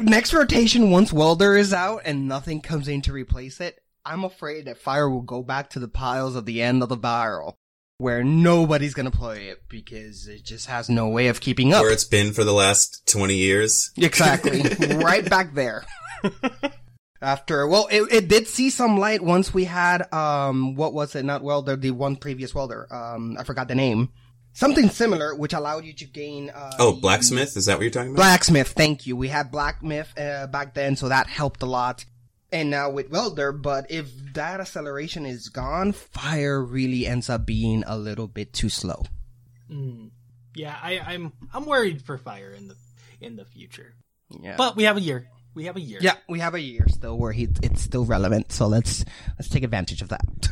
Next 0.00 0.32
rotation, 0.32 0.90
once 0.90 1.12
Welder 1.12 1.56
is 1.56 1.72
out 1.72 2.02
and 2.04 2.26
nothing 2.26 2.60
comes 2.60 2.88
in 2.88 3.02
to 3.02 3.12
replace 3.12 3.60
it, 3.60 3.78
I'm 4.04 4.24
afraid 4.24 4.64
that 4.64 4.78
Fire 4.78 5.08
will 5.08 5.22
go 5.22 5.42
back 5.42 5.70
to 5.70 5.78
the 5.78 5.88
piles 5.88 6.36
at 6.36 6.46
the 6.46 6.62
end 6.62 6.82
of 6.82 6.88
the 6.88 6.96
barrel 6.96 7.56
where 7.98 8.22
nobody's 8.22 8.94
gonna 8.94 9.10
play 9.10 9.48
it 9.48 9.62
because 9.68 10.28
it 10.28 10.44
just 10.44 10.66
has 10.66 10.88
no 10.88 11.08
way 11.08 11.28
of 11.28 11.40
keeping 11.40 11.74
up. 11.74 11.82
Where 11.82 11.92
it's 11.92 12.04
been 12.04 12.32
for 12.32 12.44
the 12.44 12.52
last 12.52 13.06
20 13.06 13.34
years. 13.34 13.90
Exactly. 13.96 14.62
right 14.96 15.28
back 15.28 15.52
there. 15.52 15.84
After, 17.20 17.66
well, 17.66 17.88
it, 17.90 18.12
it 18.12 18.28
did 18.28 18.46
see 18.46 18.70
some 18.70 18.96
light 18.98 19.22
once 19.22 19.52
we 19.52 19.64
had, 19.64 20.12
um, 20.12 20.76
what 20.76 20.92
was 20.92 21.16
it? 21.16 21.24
Not 21.24 21.42
welder, 21.42 21.74
the 21.74 21.90
one 21.90 22.14
previous 22.16 22.54
welder. 22.54 22.86
Um, 22.92 23.36
I 23.38 23.42
forgot 23.44 23.66
the 23.66 23.74
name. 23.74 24.10
Something 24.52 24.88
similar, 24.88 25.34
which 25.34 25.52
allowed 25.52 25.84
you 25.84 25.92
to 25.94 26.04
gain, 26.04 26.50
uh, 26.50 26.72
Oh, 26.78 26.92
Blacksmith? 26.92 27.56
Is 27.56 27.66
that 27.66 27.76
what 27.76 27.82
you're 27.82 27.90
talking 27.90 28.10
about? 28.12 28.22
Blacksmith, 28.22 28.68
thank 28.68 29.06
you. 29.06 29.16
We 29.16 29.28
had 29.28 29.50
Blacksmith, 29.50 30.12
uh, 30.18 30.46
back 30.46 30.74
then, 30.74 30.96
so 30.96 31.08
that 31.08 31.26
helped 31.26 31.62
a 31.62 31.66
lot. 31.66 32.04
And 32.50 32.70
now 32.70 32.88
with 32.90 33.10
welder, 33.10 33.52
but 33.52 33.90
if 33.90 34.10
that 34.34 34.60
acceleration 34.60 35.26
is 35.26 35.48
gone, 35.48 35.92
fire 35.92 36.62
really 36.64 37.06
ends 37.06 37.28
up 37.28 37.44
being 37.44 37.84
a 37.86 37.98
little 37.98 38.26
bit 38.26 38.52
too 38.52 38.68
slow. 38.70 39.02
Mm. 39.70 40.10
Yeah, 40.54 40.74
I, 40.82 40.98
I'm 40.98 41.32
I'm 41.52 41.66
worried 41.66 42.02
for 42.02 42.16
Fire 42.16 42.50
in 42.56 42.68
the 42.68 42.76
in 43.20 43.36
the 43.36 43.44
future. 43.44 43.94
Yeah. 44.30 44.56
But 44.56 44.76
we 44.76 44.84
have 44.84 44.96
a 44.96 45.00
year. 45.00 45.28
We 45.54 45.64
have 45.64 45.76
a 45.76 45.80
year. 45.80 45.98
yeah, 46.00 46.14
we 46.28 46.38
have 46.40 46.54
a 46.54 46.60
year 46.60 46.86
still 46.88 47.18
where 47.18 47.32
he, 47.32 47.48
it's 47.62 47.82
still 47.82 48.04
relevant, 48.04 48.52
so 48.52 48.66
let's, 48.68 49.04
let's 49.38 49.48
take 49.48 49.64
advantage 49.64 50.02
of 50.02 50.08
that. 50.10 50.48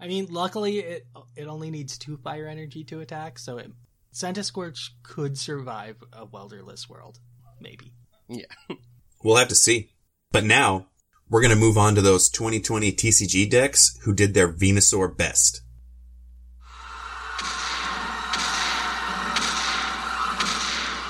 I 0.00 0.06
mean, 0.06 0.26
luckily 0.30 0.80
it 0.80 1.06
it 1.34 1.46
only 1.46 1.70
needs 1.70 1.96
two 1.96 2.18
fire 2.18 2.46
energy 2.46 2.84
to 2.84 3.00
attack, 3.00 3.38
so 3.38 3.56
it, 3.56 3.70
Centiskorch 4.12 4.90
could 5.02 5.38
survive 5.38 5.96
a 6.12 6.26
welderless 6.26 6.88
world, 6.88 7.18
maybe. 7.60 7.92
Yeah. 8.28 8.44
We'll 9.22 9.36
have 9.36 9.48
to 9.48 9.54
see. 9.54 9.88
But 10.32 10.44
now, 10.44 10.88
we're 11.30 11.40
gonna 11.40 11.56
move 11.56 11.78
on 11.78 11.94
to 11.94 12.02
those 12.02 12.28
2020 12.28 12.92
TCG 12.92 13.48
decks 13.48 13.98
who 14.02 14.12
did 14.12 14.34
their 14.34 14.52
Venusaur 14.52 15.16
best. 15.16 15.62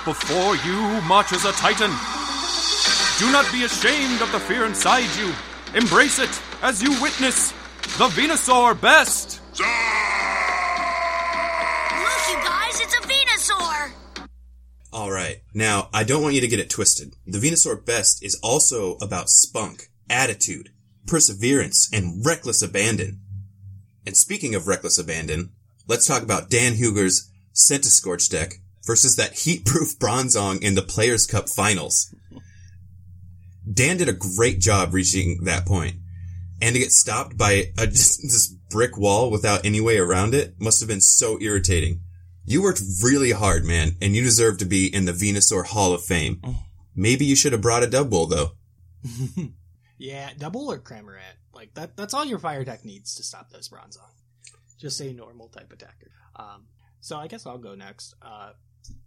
Before 0.04 0.54
you 0.58 1.00
marches 1.08 1.44
a 1.44 1.50
titan. 1.52 1.90
Do 3.18 3.30
not 3.30 3.50
be 3.52 3.62
ashamed 3.64 4.22
of 4.22 4.32
the 4.32 4.40
fear 4.40 4.64
inside 4.64 5.08
you. 5.16 5.32
Embrace 5.74 6.18
it 6.18 6.40
as 6.62 6.82
you 6.82 6.90
witness 7.00 7.52
the 7.96 8.08
Venusaur 8.08 8.80
best. 8.80 9.40
Look, 9.50 9.60
you 12.28 12.36
guys, 12.44 12.80
it's 12.80 12.94
a 12.96 13.00
Venusaur. 13.02 13.92
All 14.92 15.12
right. 15.12 15.42
Now, 15.54 15.90
I 15.92 16.02
don't 16.02 16.22
want 16.22 16.34
you 16.34 16.40
to 16.40 16.48
get 16.48 16.58
it 16.58 16.70
twisted. 16.70 17.14
The 17.24 17.38
Venusaur 17.38 17.86
best 17.86 18.24
is 18.24 18.38
also 18.42 18.96
about 19.00 19.30
spunk, 19.30 19.90
attitude, 20.10 20.70
perseverance, 21.06 21.88
and 21.92 22.26
reckless 22.26 22.62
abandon. 22.62 23.20
And 24.04 24.16
speaking 24.16 24.56
of 24.56 24.66
reckless 24.66 24.98
abandon, 24.98 25.52
let's 25.86 26.06
talk 26.06 26.22
about 26.22 26.50
Dan 26.50 26.74
Huger's 26.74 27.30
Centiskorch 27.54 28.28
deck 28.28 28.54
versus 28.84 29.14
that 29.16 29.38
heat-proof 29.38 29.98
Bronzong 29.98 30.62
in 30.62 30.74
the 30.74 30.82
Players' 30.82 31.26
Cup 31.26 31.48
Finals. 31.48 32.12
Dan 33.70 33.96
did 33.96 34.08
a 34.08 34.12
great 34.12 34.60
job 34.60 34.92
reaching 34.92 35.44
that 35.44 35.66
point, 35.66 35.96
and 36.60 36.74
to 36.74 36.80
get 36.80 36.92
stopped 36.92 37.36
by 37.36 37.72
a, 37.78 37.86
just 37.86 38.22
this 38.22 38.48
brick 38.70 38.96
wall 38.98 39.30
without 39.30 39.64
any 39.64 39.80
way 39.80 39.98
around 39.98 40.34
it 40.34 40.60
must 40.60 40.80
have 40.80 40.88
been 40.88 41.00
so 41.00 41.38
irritating. 41.40 42.00
You 42.44 42.62
worked 42.62 42.82
really 43.02 43.30
hard, 43.30 43.64
man, 43.64 43.96
and 44.02 44.14
you 44.14 44.22
deserve 44.22 44.58
to 44.58 44.66
be 44.66 44.86
in 44.94 45.06
the 45.06 45.12
Venusaur 45.12 45.64
Hall 45.64 45.94
of 45.94 46.04
Fame. 46.04 46.42
Maybe 46.94 47.24
you 47.24 47.36
should 47.36 47.52
have 47.52 47.62
brought 47.62 47.82
a 47.82 47.86
double 47.86 48.26
though. 48.26 48.50
Yeah, 49.98 50.30
double 50.36 50.70
or 50.70 50.78
Cramorant. 50.78 51.38
Like 51.52 51.74
that 51.74 51.96
that's 51.96 52.14
all 52.14 52.24
your 52.24 52.38
fire 52.38 52.64
tech 52.64 52.84
needs 52.84 53.14
to 53.14 53.22
stop 53.22 53.50
those 53.50 53.68
Bronzong. 53.68 54.10
Just 54.78 55.00
a 55.00 55.12
normal 55.12 55.48
type 55.48 55.72
attacker. 55.72 56.10
Um 56.36 56.66
so 57.00 57.16
I 57.16 57.28
guess 57.28 57.46
I'll 57.46 57.58
go 57.58 57.74
next. 57.74 58.14
Uh 58.20 58.50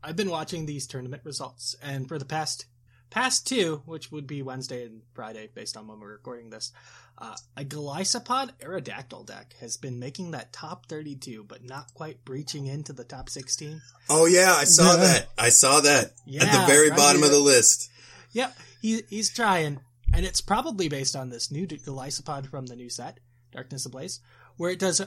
I've 0.02 0.16
been 0.16 0.30
watching 0.30 0.66
these 0.66 0.88
tournament 0.88 1.24
results 1.26 1.76
and 1.84 2.08
for 2.08 2.18
the 2.18 2.26
past 2.26 2.66
past 3.10 3.48
two, 3.48 3.82
which 3.86 4.12
would 4.12 4.28
be 4.28 4.42
Wednesday 4.42 4.86
and 4.86 5.02
Friday 5.14 5.50
based 5.54 5.78
on 5.78 5.88
when 5.88 6.00
we're 6.00 6.12
recording 6.12 6.50
this, 6.50 6.72
uh, 7.18 7.36
a 7.56 7.64
Golisopod 7.64 8.52
Aerodactyl 8.60 9.26
deck 9.26 9.56
has 9.60 9.78
been 9.78 9.98
making 10.00 10.32
that 10.32 10.54
top 10.54 10.86
32, 10.88 11.44
but 11.44 11.64
not 11.64 11.94
quite 11.94 12.24
breaching 12.26 12.68
into 12.68 12.94
the 12.94 13.04
top 13.04 13.30
16. 13.30 13.82
Oh 14.10 14.26
yeah, 14.26 14.54
I 14.56 14.66
saw 14.66 14.92
Yeah. 14.96 14.98
that. 14.98 15.30
I 15.38 15.50
saw 15.50 15.80
that 15.82 16.06
at 16.40 16.52
the 16.52 16.64
very 16.68 16.90
right 16.90 16.98
bottom 16.98 17.24
of 17.24 17.32
the 17.32 17.40
list. 17.40 17.90
Yep, 18.34 18.56
he, 18.82 19.02
he's 19.10 19.34
trying. 19.34 19.80
And 20.14 20.26
it's 20.26 20.42
probably 20.42 20.88
based 20.90 21.16
on 21.16 21.30
this 21.30 21.52
new 21.52 21.66
Golisopod 21.68 22.50
from 22.50 22.68
the 22.68 22.76
new 22.76 22.90
set, 22.90 23.20
Darkness 23.52 23.86
Ablaze, 23.86 24.20
where 24.58 24.72
it 24.72 24.80
does 24.80 25.02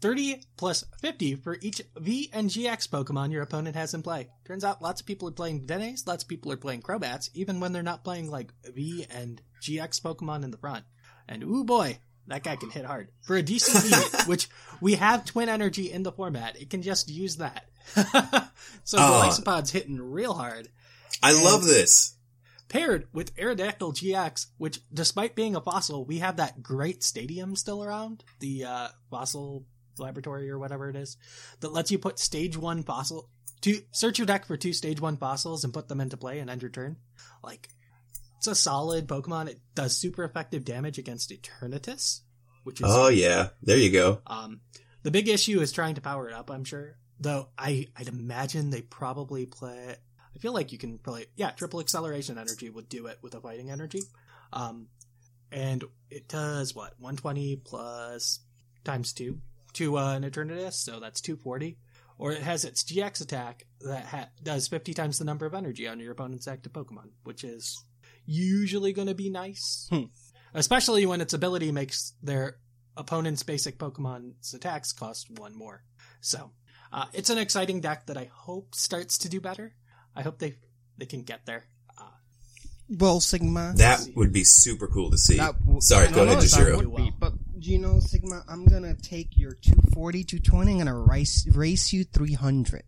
30 0.00 0.42
plus 0.56 0.84
50 1.00 1.36
for 1.36 1.58
each 1.60 1.82
V 1.96 2.30
and 2.32 2.48
GX 2.48 2.88
Pokemon 2.88 3.32
your 3.32 3.42
opponent 3.42 3.76
has 3.76 3.94
in 3.94 4.02
play. 4.02 4.28
Turns 4.46 4.64
out 4.64 4.82
lots 4.82 5.00
of 5.00 5.06
people 5.06 5.28
are 5.28 5.32
playing 5.32 5.66
Denes, 5.66 6.06
lots 6.06 6.24
of 6.24 6.28
people 6.28 6.50
are 6.52 6.56
playing 6.56 6.82
Crobats, 6.82 7.30
even 7.34 7.60
when 7.60 7.72
they're 7.72 7.82
not 7.82 8.04
playing 8.04 8.30
like 8.30 8.52
V 8.64 9.06
and 9.10 9.40
GX 9.62 10.00
Pokemon 10.00 10.44
in 10.44 10.50
the 10.50 10.58
front. 10.58 10.84
And 11.28 11.42
ooh 11.44 11.64
boy, 11.64 11.98
that 12.26 12.42
guy 12.42 12.56
can 12.56 12.70
hit 12.70 12.84
hard. 12.84 13.10
For 13.22 13.36
a 13.36 13.42
DCE, 13.42 14.26
which 14.28 14.48
we 14.80 14.94
have 14.94 15.24
Twin 15.24 15.48
Energy 15.48 15.90
in 15.92 16.02
the 16.02 16.12
format, 16.12 16.60
it 16.60 16.70
can 16.70 16.82
just 16.82 17.10
use 17.10 17.36
that. 17.36 17.66
so 18.84 18.98
Oh. 18.98 19.22
Golisopod's 19.28 19.70
hitting 19.70 20.00
real 20.00 20.34
hard 20.34 20.68
I 21.22 21.32
love 21.32 21.64
this. 21.64 22.14
paired 22.68 23.08
with 23.12 23.34
Aerodactyl 23.36 23.94
GX, 23.94 24.46
which 24.58 24.80
despite 24.92 25.34
being 25.34 25.56
a 25.56 25.60
fossil, 25.60 26.04
we 26.04 26.18
have 26.20 26.36
that 26.36 26.62
great 26.62 27.02
stadium 27.02 27.56
still 27.56 27.82
around, 27.82 28.24
the 28.38 28.64
uh, 28.64 28.88
fossil 29.10 29.66
laboratory 30.00 30.50
or 30.50 30.58
whatever 30.58 30.88
it 30.90 30.96
is, 30.96 31.16
that 31.60 31.72
lets 31.72 31.90
you 31.90 31.98
put 31.98 32.18
stage 32.18 32.56
one 32.56 32.82
fossil 32.82 33.28
to 33.62 33.80
search 33.92 34.18
your 34.18 34.26
deck 34.26 34.46
for 34.46 34.56
two 34.56 34.72
stage 34.72 35.00
one 35.00 35.16
fossils 35.16 35.64
and 35.64 35.72
put 35.74 35.88
them 35.88 36.00
into 36.00 36.16
play 36.16 36.38
and 36.38 36.48
end 36.50 36.62
your 36.62 36.70
turn. 36.70 36.96
Like 37.44 37.68
it's 38.38 38.46
a 38.46 38.54
solid 38.54 39.06
Pokemon. 39.06 39.48
It 39.48 39.60
does 39.74 39.96
super 39.96 40.24
effective 40.24 40.64
damage 40.64 40.98
against 40.98 41.30
Eternatus, 41.30 42.20
which 42.64 42.80
is 42.80 42.86
Oh 42.88 43.08
yeah, 43.08 43.50
there 43.62 43.76
you 43.76 43.90
go. 43.92 44.22
um, 44.26 44.60
the 45.02 45.10
big 45.10 45.28
issue 45.28 45.60
is 45.60 45.72
trying 45.72 45.94
to 45.96 46.00
power 46.00 46.28
it 46.28 46.34
up. 46.34 46.50
I'm 46.50 46.64
sure, 46.64 46.96
though. 47.18 47.48
I 47.58 47.88
I'd 47.96 48.08
imagine 48.08 48.70
they 48.70 48.82
probably 48.82 49.44
play. 49.46 49.96
I 50.34 50.38
feel 50.38 50.54
like 50.54 50.72
you 50.72 50.78
can 50.78 50.96
play. 50.98 51.26
Yeah, 51.36 51.50
triple 51.50 51.80
acceleration 51.80 52.38
energy 52.38 52.70
would 52.70 52.88
do 52.88 53.06
it 53.06 53.18
with 53.20 53.34
a 53.34 53.40
fighting 53.40 53.70
energy, 53.70 54.00
um, 54.54 54.86
and 55.52 55.84
it 56.08 56.28
does 56.28 56.74
what 56.74 56.94
120 56.98 57.56
plus 57.56 58.40
times 58.84 59.12
two 59.12 59.40
to 59.74 59.98
uh, 59.98 60.14
an 60.14 60.22
Eternatus, 60.24 60.74
so 60.74 61.00
that's 61.00 61.20
240. 61.20 61.78
Or 62.18 62.32
it 62.32 62.42
has 62.42 62.64
its 62.64 62.84
GX 62.84 63.22
attack 63.22 63.66
that 63.80 64.04
ha- 64.04 64.28
does 64.42 64.68
50 64.68 64.92
times 64.92 65.18
the 65.18 65.24
number 65.24 65.46
of 65.46 65.54
energy 65.54 65.88
on 65.88 65.98
your 66.00 66.12
opponent's 66.12 66.46
active 66.46 66.72
Pokemon, 66.72 67.10
which 67.24 67.44
is 67.44 67.82
usually 68.26 68.92
going 68.92 69.08
to 69.08 69.14
be 69.14 69.30
nice. 69.30 69.86
Hmm. 69.90 70.04
Especially 70.52 71.06
when 71.06 71.20
its 71.20 71.32
ability 71.32 71.72
makes 71.72 72.12
their 72.22 72.58
opponent's 72.96 73.42
basic 73.42 73.78
Pokemon's 73.78 74.52
attacks 74.52 74.92
cost 74.92 75.30
one 75.38 75.56
more. 75.56 75.82
So, 76.20 76.50
uh, 76.92 77.06
it's 77.14 77.30
an 77.30 77.38
exciting 77.38 77.80
deck 77.80 78.06
that 78.06 78.18
I 78.18 78.28
hope 78.32 78.74
starts 78.74 79.16
to 79.18 79.28
do 79.28 79.40
better. 79.40 79.74
I 80.14 80.22
hope 80.22 80.38
they 80.38 80.56
they 80.98 81.06
can 81.06 81.22
get 81.22 81.46
there. 81.46 81.64
Uh, 81.96 82.02
Well, 82.90 83.20
Sigma. 83.20 83.72
That 83.76 84.00
would 84.16 84.32
be 84.32 84.44
super 84.44 84.88
cool 84.88 85.10
to 85.12 85.16
see. 85.18 85.36
That 85.36 85.58
w- 85.60 85.80
Sorry, 85.80 86.08
no, 86.08 86.14
go 86.16 86.24
no, 86.24 86.32
ahead, 86.32 86.42
that 86.42 86.46
Jashiro. 86.50 86.84
would 86.84 87.18
But 87.18 87.32
you 87.66 87.78
know, 87.78 88.00
Sigma, 88.00 88.42
I'm 88.48 88.64
gonna 88.64 88.94
take 88.94 89.36
your 89.36 89.52
240, 89.52 90.24
220, 90.24 90.72
I'm 90.72 90.78
gonna 90.78 90.98
race, 90.98 91.46
race 91.52 91.92
you 91.92 92.04
300. 92.04 92.82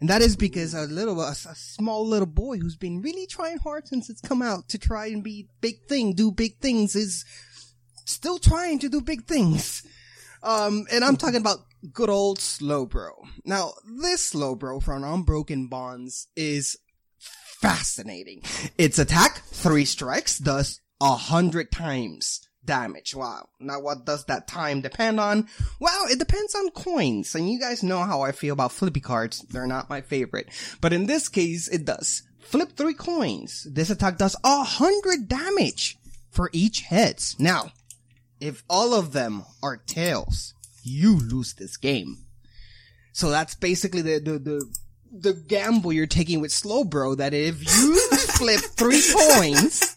And 0.00 0.08
that 0.10 0.22
is 0.22 0.34
because 0.34 0.74
a 0.74 0.82
little, 0.82 1.20
a, 1.20 1.30
a 1.30 1.54
small 1.54 2.06
little 2.06 2.26
boy 2.26 2.58
who's 2.58 2.76
been 2.76 3.00
really 3.02 3.26
trying 3.26 3.58
hard 3.58 3.86
since 3.86 4.10
it's 4.10 4.20
come 4.20 4.42
out 4.42 4.68
to 4.70 4.78
try 4.78 5.06
and 5.06 5.22
be 5.22 5.48
big 5.60 5.84
thing, 5.88 6.14
do 6.14 6.32
big 6.32 6.58
things 6.58 6.96
is 6.96 7.24
still 8.04 8.38
trying 8.38 8.80
to 8.80 8.88
do 8.88 9.00
big 9.00 9.26
things. 9.26 9.84
Um, 10.42 10.86
and 10.90 11.04
I'm 11.04 11.16
talking 11.16 11.40
about 11.40 11.58
good 11.92 12.10
old 12.10 12.40
Slowbro. 12.40 13.12
Now, 13.44 13.74
this 13.84 14.32
Slowbro 14.32 14.82
from 14.82 15.04
Unbroken 15.04 15.68
Bonds 15.68 16.26
is 16.34 16.76
fascinating. 17.18 18.42
Its 18.76 18.98
attack, 18.98 19.42
three 19.44 19.84
strikes, 19.84 20.38
does 20.38 20.80
a 21.00 21.14
hundred 21.14 21.70
times 21.70 22.40
damage. 22.64 23.14
Wow. 23.14 23.48
Now 23.60 23.80
what 23.80 24.04
does 24.04 24.24
that 24.26 24.48
time 24.48 24.80
depend 24.80 25.20
on? 25.20 25.48
Well, 25.80 26.06
it 26.06 26.18
depends 26.18 26.54
on 26.54 26.70
coins. 26.70 27.34
And 27.34 27.50
you 27.50 27.58
guys 27.58 27.82
know 27.82 28.02
how 28.02 28.22
I 28.22 28.32
feel 28.32 28.52
about 28.52 28.72
flippy 28.72 29.00
cards. 29.00 29.40
They're 29.50 29.66
not 29.66 29.90
my 29.90 30.00
favorite. 30.00 30.48
But 30.80 30.92
in 30.92 31.06
this 31.06 31.28
case, 31.28 31.68
it 31.68 31.84
does. 31.84 32.22
Flip 32.40 32.72
three 32.76 32.94
coins. 32.94 33.66
This 33.70 33.90
attack 33.90 34.18
does 34.18 34.36
a 34.44 34.62
hundred 34.64 35.28
damage 35.28 35.96
for 36.30 36.50
each 36.52 36.82
heads. 36.82 37.36
Now, 37.38 37.72
if 38.40 38.62
all 38.68 38.94
of 38.94 39.12
them 39.12 39.44
are 39.62 39.76
tails, 39.76 40.54
you 40.82 41.18
lose 41.18 41.54
this 41.54 41.76
game. 41.76 42.26
So 43.12 43.30
that's 43.30 43.54
basically 43.54 44.02
the, 44.02 44.18
the, 44.18 44.38
the, 44.38 44.74
the 45.12 45.32
gamble 45.34 45.92
you're 45.92 46.06
taking 46.06 46.40
with 46.40 46.50
Slowbro 46.50 47.18
that 47.18 47.34
if 47.34 47.62
you 47.62 48.08
flip 48.16 48.60
three 48.60 49.02
coins 49.14 49.96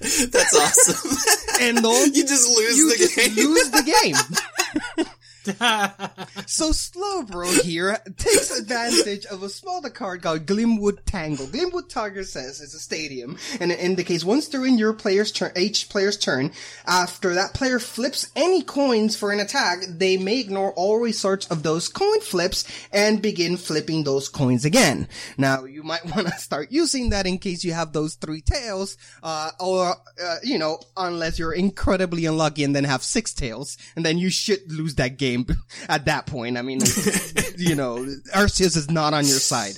That's 0.00 0.56
awesome. 0.56 1.18
and 1.60 1.82
you 2.14 2.24
just 2.26 2.56
lose 2.56 2.76
you 2.78 2.90
the 2.90 2.96
just 2.96 3.16
game. 3.16 3.34
lose 3.48 3.70
the 3.70 3.82
game. 4.02 5.06
So 6.46 6.70
Slowbro 6.70 7.62
here 7.62 7.96
takes 8.16 8.50
advantage 8.58 9.24
of 9.26 9.42
a 9.42 9.48
smaller 9.48 9.88
card 9.88 10.22
called 10.22 10.46
Glimwood 10.46 11.04
Tangle. 11.06 11.46
Glimwood 11.46 11.88
Tangle 11.88 12.24
says 12.24 12.60
it's 12.60 12.74
a 12.74 12.78
stadium, 12.78 13.38
and 13.60 13.70
it 13.70 13.78
indicates 13.78 14.24
once 14.24 14.48
during 14.48 14.78
your 14.78 14.92
player's 14.92 15.30
turn, 15.30 15.52
each 15.56 15.88
player's 15.88 16.16
turn, 16.16 16.50
after 16.86 17.34
that 17.34 17.54
player 17.54 17.78
flips 17.78 18.30
any 18.34 18.62
coins 18.62 19.14
for 19.14 19.30
an 19.30 19.38
attack, 19.38 19.78
they 19.88 20.16
may 20.16 20.40
ignore 20.40 20.72
all 20.72 20.98
research 20.98 21.48
of 21.50 21.62
those 21.62 21.88
coin 21.88 22.20
flips 22.20 22.64
and 22.92 23.22
begin 23.22 23.56
flipping 23.56 24.02
those 24.02 24.28
coins 24.28 24.64
again. 24.64 25.06
Now, 25.38 25.64
you 25.64 25.84
might 25.84 26.04
want 26.16 26.26
to 26.28 26.38
start 26.38 26.72
using 26.72 27.10
that 27.10 27.26
in 27.26 27.38
case 27.38 27.62
you 27.62 27.72
have 27.74 27.92
those 27.92 28.14
three 28.14 28.40
tails, 28.40 28.96
uh, 29.22 29.50
or, 29.60 29.94
uh, 30.22 30.36
you 30.42 30.58
know, 30.58 30.80
unless 30.96 31.38
you're 31.38 31.52
incredibly 31.54 32.26
unlucky 32.26 32.64
and 32.64 32.74
then 32.74 32.84
have 32.84 33.04
six 33.04 33.32
tails, 33.32 33.78
and 33.94 34.04
then 34.04 34.18
you 34.18 34.30
should 34.30 34.70
lose 34.72 34.96
that 34.96 35.16
game 35.16 35.29
at 35.88 36.06
that 36.06 36.26
point. 36.26 36.56
I 36.56 36.62
mean, 36.62 36.80
you 37.56 37.74
know, 37.74 37.98
Arceus 38.34 38.76
is 38.76 38.90
not 38.90 39.14
on 39.14 39.24
your 39.26 39.38
side. 39.38 39.76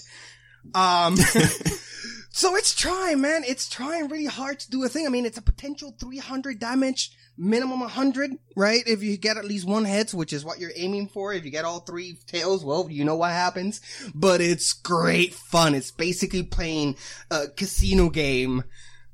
Um, 0.75 1.17
so 2.31 2.57
it's 2.57 2.75
trying, 2.75 3.21
man. 3.21 3.43
It's 3.45 3.69
trying 3.69 4.09
really 4.09 4.27
hard 4.27 4.61
to 4.61 4.71
do 4.71 4.85
a 4.85 4.89
thing. 4.89 5.07
I 5.07 5.11
mean, 5.11 5.27
it's 5.27 5.39
a 5.39 5.43
potential 5.43 5.95
300 5.99 6.59
damage, 6.59 7.13
minimum 7.37 7.81
100, 7.81 8.33
right? 8.57 8.83
If 8.87 9.03
you 9.03 9.17
get 9.17 9.37
at 9.37 9.45
least 9.45 9.67
one 9.67 9.85
hits, 9.85 10.15
which 10.15 10.33
is 10.33 10.45
what 10.45 10.59
you're 10.59 10.73
aiming 10.77 11.09
for. 11.09 11.33
If 11.33 11.45
you 11.45 11.51
get 11.51 11.65
all 11.65 11.81
three 11.81 12.19
tails, 12.27 12.65
well, 12.65 12.89
you 12.91 13.05
know 13.05 13.17
what 13.17 13.33
happens. 13.33 13.81
But 14.15 14.41
it's 14.41 14.73
great 14.73 15.35
fun. 15.35 15.75
It's 15.75 15.91
basically 15.91 16.43
playing 16.43 16.97
a 17.31 17.49
casino 17.49 18.09
game. 18.11 18.65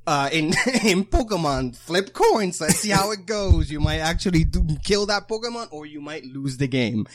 Uh, 0.08 0.30
in, 0.32 0.46
in 0.86 1.04
Pokemon, 1.04 1.76
flip 1.76 2.14
coins. 2.14 2.62
Let's 2.62 2.76
see 2.76 2.88
how 2.88 3.10
it 3.10 3.26
goes. 3.26 3.70
You 3.70 3.78
might 3.78 3.98
actually 3.98 4.44
do, 4.44 4.66
kill 4.82 5.04
that 5.04 5.28
Pokemon 5.28 5.68
or 5.70 5.84
you 5.84 6.00
might 6.00 6.24
lose 6.24 6.56
the 6.56 6.66
game. 6.66 7.06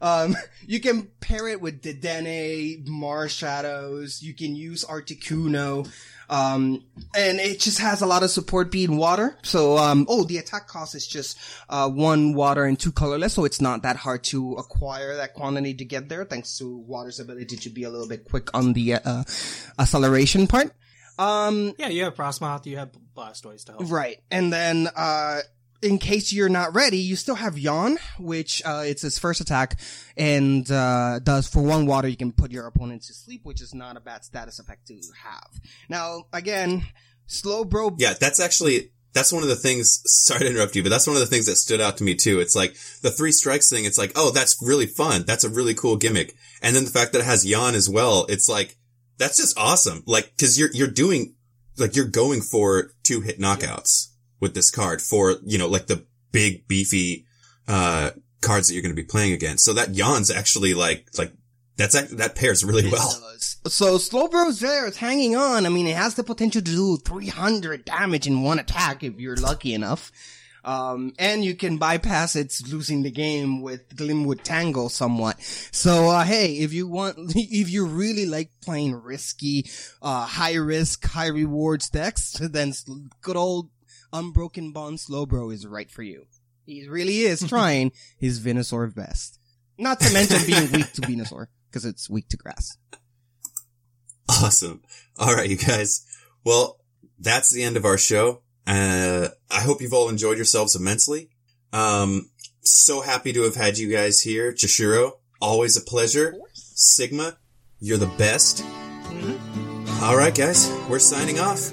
Um, 0.00 0.36
you 0.66 0.80
can 0.80 1.06
pair 1.20 1.46
it 1.46 1.60
with 1.60 1.82
Dedenne, 1.82 2.84
Marshadows. 2.88 4.22
You 4.22 4.34
can 4.34 4.56
use 4.56 4.84
Articuno. 4.84 5.88
Um, 6.28 6.84
and 7.16 7.38
it 7.38 7.60
just 7.60 7.78
has 7.78 8.02
a 8.02 8.06
lot 8.06 8.24
of 8.24 8.30
support 8.30 8.72
being 8.72 8.96
water. 8.96 9.38
So, 9.44 9.78
um, 9.78 10.04
oh, 10.08 10.24
the 10.24 10.38
attack 10.38 10.66
cost 10.66 10.96
is 10.96 11.06
just, 11.06 11.38
uh, 11.68 11.88
one 11.88 12.34
water 12.34 12.64
and 12.64 12.76
two 12.76 12.90
colorless. 12.90 13.34
So 13.34 13.44
it's 13.44 13.60
not 13.60 13.84
that 13.84 13.94
hard 13.94 14.24
to 14.24 14.54
acquire 14.54 15.14
that 15.18 15.34
quantity 15.34 15.74
to 15.74 15.84
get 15.84 16.08
there 16.08 16.24
thanks 16.24 16.58
to 16.58 16.76
water's 16.76 17.20
ability 17.20 17.58
to 17.58 17.70
be 17.70 17.84
a 17.84 17.90
little 17.90 18.08
bit 18.08 18.24
quick 18.24 18.48
on 18.52 18.72
the, 18.72 18.94
uh, 18.94 19.22
acceleration 19.78 20.48
part. 20.48 20.72
Um, 21.18 21.74
Yeah, 21.78 21.88
you 21.88 22.04
have 22.04 22.14
Frosmoth, 22.14 22.66
you 22.66 22.78
have 22.78 22.90
Blastoise 23.16 23.64
to 23.66 23.72
help. 23.72 23.90
Right. 23.90 24.20
And 24.30 24.52
then, 24.52 24.88
uh, 24.94 25.40
in 25.82 25.98
case 25.98 26.32
you're 26.32 26.48
not 26.48 26.74
ready, 26.74 26.98
you 26.98 27.16
still 27.16 27.34
have 27.34 27.58
Yawn, 27.58 27.98
which, 28.18 28.62
uh, 28.64 28.84
it's 28.86 29.02
his 29.02 29.18
first 29.18 29.40
attack 29.40 29.80
and, 30.16 30.70
uh, 30.70 31.18
does 31.18 31.48
for 31.48 31.62
one 31.62 31.86
water, 31.86 32.08
you 32.08 32.16
can 32.16 32.32
put 32.32 32.50
your 32.50 32.66
opponent 32.66 33.02
to 33.04 33.14
sleep, 33.14 33.44
which 33.44 33.60
is 33.60 33.74
not 33.74 33.96
a 33.96 34.00
bad 34.00 34.24
status 34.24 34.58
effect 34.58 34.86
to 34.86 35.00
have. 35.24 35.60
Now, 35.88 36.26
again, 36.32 36.86
Slowbro. 37.28 37.96
Yeah, 37.98 38.14
that's 38.18 38.40
actually 38.40 38.92
that's 39.12 39.32
one 39.32 39.42
of 39.42 39.48
the 39.48 39.56
things. 39.56 40.02
Sorry 40.06 40.40
to 40.40 40.46
interrupt 40.46 40.74
you, 40.74 40.82
but 40.82 40.88
that's 40.88 41.06
one 41.06 41.16
of 41.16 41.20
the 41.20 41.26
things 41.26 41.46
that 41.46 41.56
stood 41.56 41.80
out 41.80 41.98
to 41.98 42.04
me 42.04 42.14
too. 42.14 42.40
It's 42.40 42.56
like 42.56 42.74
the 43.02 43.10
three 43.10 43.32
strikes 43.32 43.68
thing. 43.68 43.84
It's 43.84 43.98
like, 43.98 44.12
oh, 44.16 44.30
that's 44.30 44.56
really 44.62 44.86
fun. 44.86 45.24
That's 45.26 45.44
a 45.44 45.50
really 45.50 45.74
cool 45.74 45.96
gimmick. 45.96 46.34
And 46.62 46.74
then 46.74 46.84
the 46.84 46.90
fact 46.90 47.12
that 47.12 47.20
it 47.20 47.24
has 47.26 47.44
yawn 47.44 47.74
as 47.74 47.88
well. 47.88 48.26
It's 48.28 48.48
like 48.48 48.76
that's 49.18 49.36
just 49.36 49.58
awesome. 49.58 50.02
Like 50.06 50.32
because 50.36 50.58
you're 50.58 50.70
you're 50.72 50.88
doing 50.88 51.34
like 51.78 51.96
you're 51.96 52.06
going 52.06 52.40
for 52.40 52.90
two 53.02 53.20
hit 53.20 53.38
knockouts 53.38 54.08
with 54.40 54.54
this 54.54 54.70
card 54.70 55.00
for 55.00 55.36
you 55.44 55.58
know 55.58 55.68
like 55.68 55.86
the 55.86 56.04
big 56.32 56.66
beefy 56.66 57.26
uh 57.68 58.10
cards 58.40 58.68
that 58.68 58.74
you're 58.74 58.82
going 58.82 58.94
to 58.94 59.00
be 59.00 59.06
playing 59.06 59.32
against. 59.32 59.64
So 59.64 59.72
that 59.74 59.94
yawn's 59.94 60.30
actually 60.30 60.74
like 60.74 61.08
like 61.16 61.32
that's 61.76 62.00
that 62.00 62.34
pairs 62.34 62.64
really 62.64 62.90
well. 62.90 63.10
So 63.66 63.96
Slowbro's 63.96 64.60
there, 64.60 64.86
it's 64.86 64.98
hanging 64.98 65.36
on. 65.36 65.64
I 65.64 65.68
mean, 65.68 65.86
it 65.86 65.96
has 65.96 66.14
the 66.14 66.24
potential 66.24 66.60
to 66.60 66.70
do 66.70 66.96
300 66.98 67.84
damage 67.84 68.26
in 68.26 68.42
one 68.42 68.58
attack 68.58 69.02
if 69.02 69.18
you're 69.18 69.36
lucky 69.36 69.72
enough. 69.72 70.12
Um, 70.64 71.12
and 71.18 71.44
you 71.44 71.54
can 71.54 71.78
bypass 71.78 72.36
its 72.36 72.66
losing 72.66 73.02
the 73.02 73.10
game 73.10 73.62
with 73.62 73.96
Glimwood 73.96 74.42
Tangle 74.42 74.88
somewhat. 74.88 75.40
So, 75.42 76.08
uh, 76.10 76.24
hey, 76.24 76.58
if 76.58 76.72
you 76.72 76.86
want, 76.86 77.16
if 77.34 77.70
you 77.70 77.86
really 77.86 78.26
like 78.26 78.50
playing 78.62 78.94
risky, 78.94 79.66
uh, 80.00 80.24
high 80.26 80.54
risk, 80.54 81.04
high 81.04 81.28
rewards 81.28 81.90
decks, 81.90 82.32
then 82.38 82.72
good 83.22 83.36
old 83.36 83.70
Unbroken 84.12 84.72
Bond 84.72 84.98
Slowbro 84.98 85.52
is 85.52 85.66
right 85.66 85.90
for 85.90 86.02
you. 86.02 86.26
He 86.64 86.86
really 86.88 87.22
is 87.22 87.42
trying 87.48 87.92
his 88.18 88.40
Venusaur 88.40 88.94
best. 88.94 89.38
Not 89.78 90.00
to 90.00 90.12
mention 90.12 90.46
being 90.46 90.70
weak 90.70 90.92
to 90.92 91.00
Venusaur, 91.00 91.46
because 91.68 91.84
it's 91.84 92.08
weak 92.08 92.28
to 92.28 92.36
grass. 92.36 92.76
Awesome. 94.28 94.82
All 95.18 95.34
right, 95.34 95.48
you 95.48 95.56
guys. 95.56 96.06
Well, 96.44 96.78
that's 97.18 97.50
the 97.50 97.62
end 97.62 97.76
of 97.76 97.84
our 97.84 97.98
show. 97.98 98.42
Uh, 98.66 99.28
I 99.52 99.60
hope 99.60 99.80
you've 99.80 99.92
all 99.92 100.08
enjoyed 100.08 100.38
yourselves 100.38 100.74
immensely. 100.74 101.30
Um, 101.72 102.30
so 102.62 103.00
happy 103.00 103.32
to 103.32 103.42
have 103.42 103.56
had 103.56 103.78
you 103.78 103.90
guys 103.90 104.20
here. 104.20 104.52
Jashiro, 104.52 105.12
always 105.40 105.76
a 105.76 105.80
pleasure. 105.80 106.34
Sigma, 106.54 107.36
you're 107.80 107.98
the 107.98 108.06
best. 108.06 108.64
All 110.02 110.16
right, 110.16 110.34
guys, 110.34 110.70
we're 110.88 110.98
signing 110.98 111.38
off. 111.38 111.72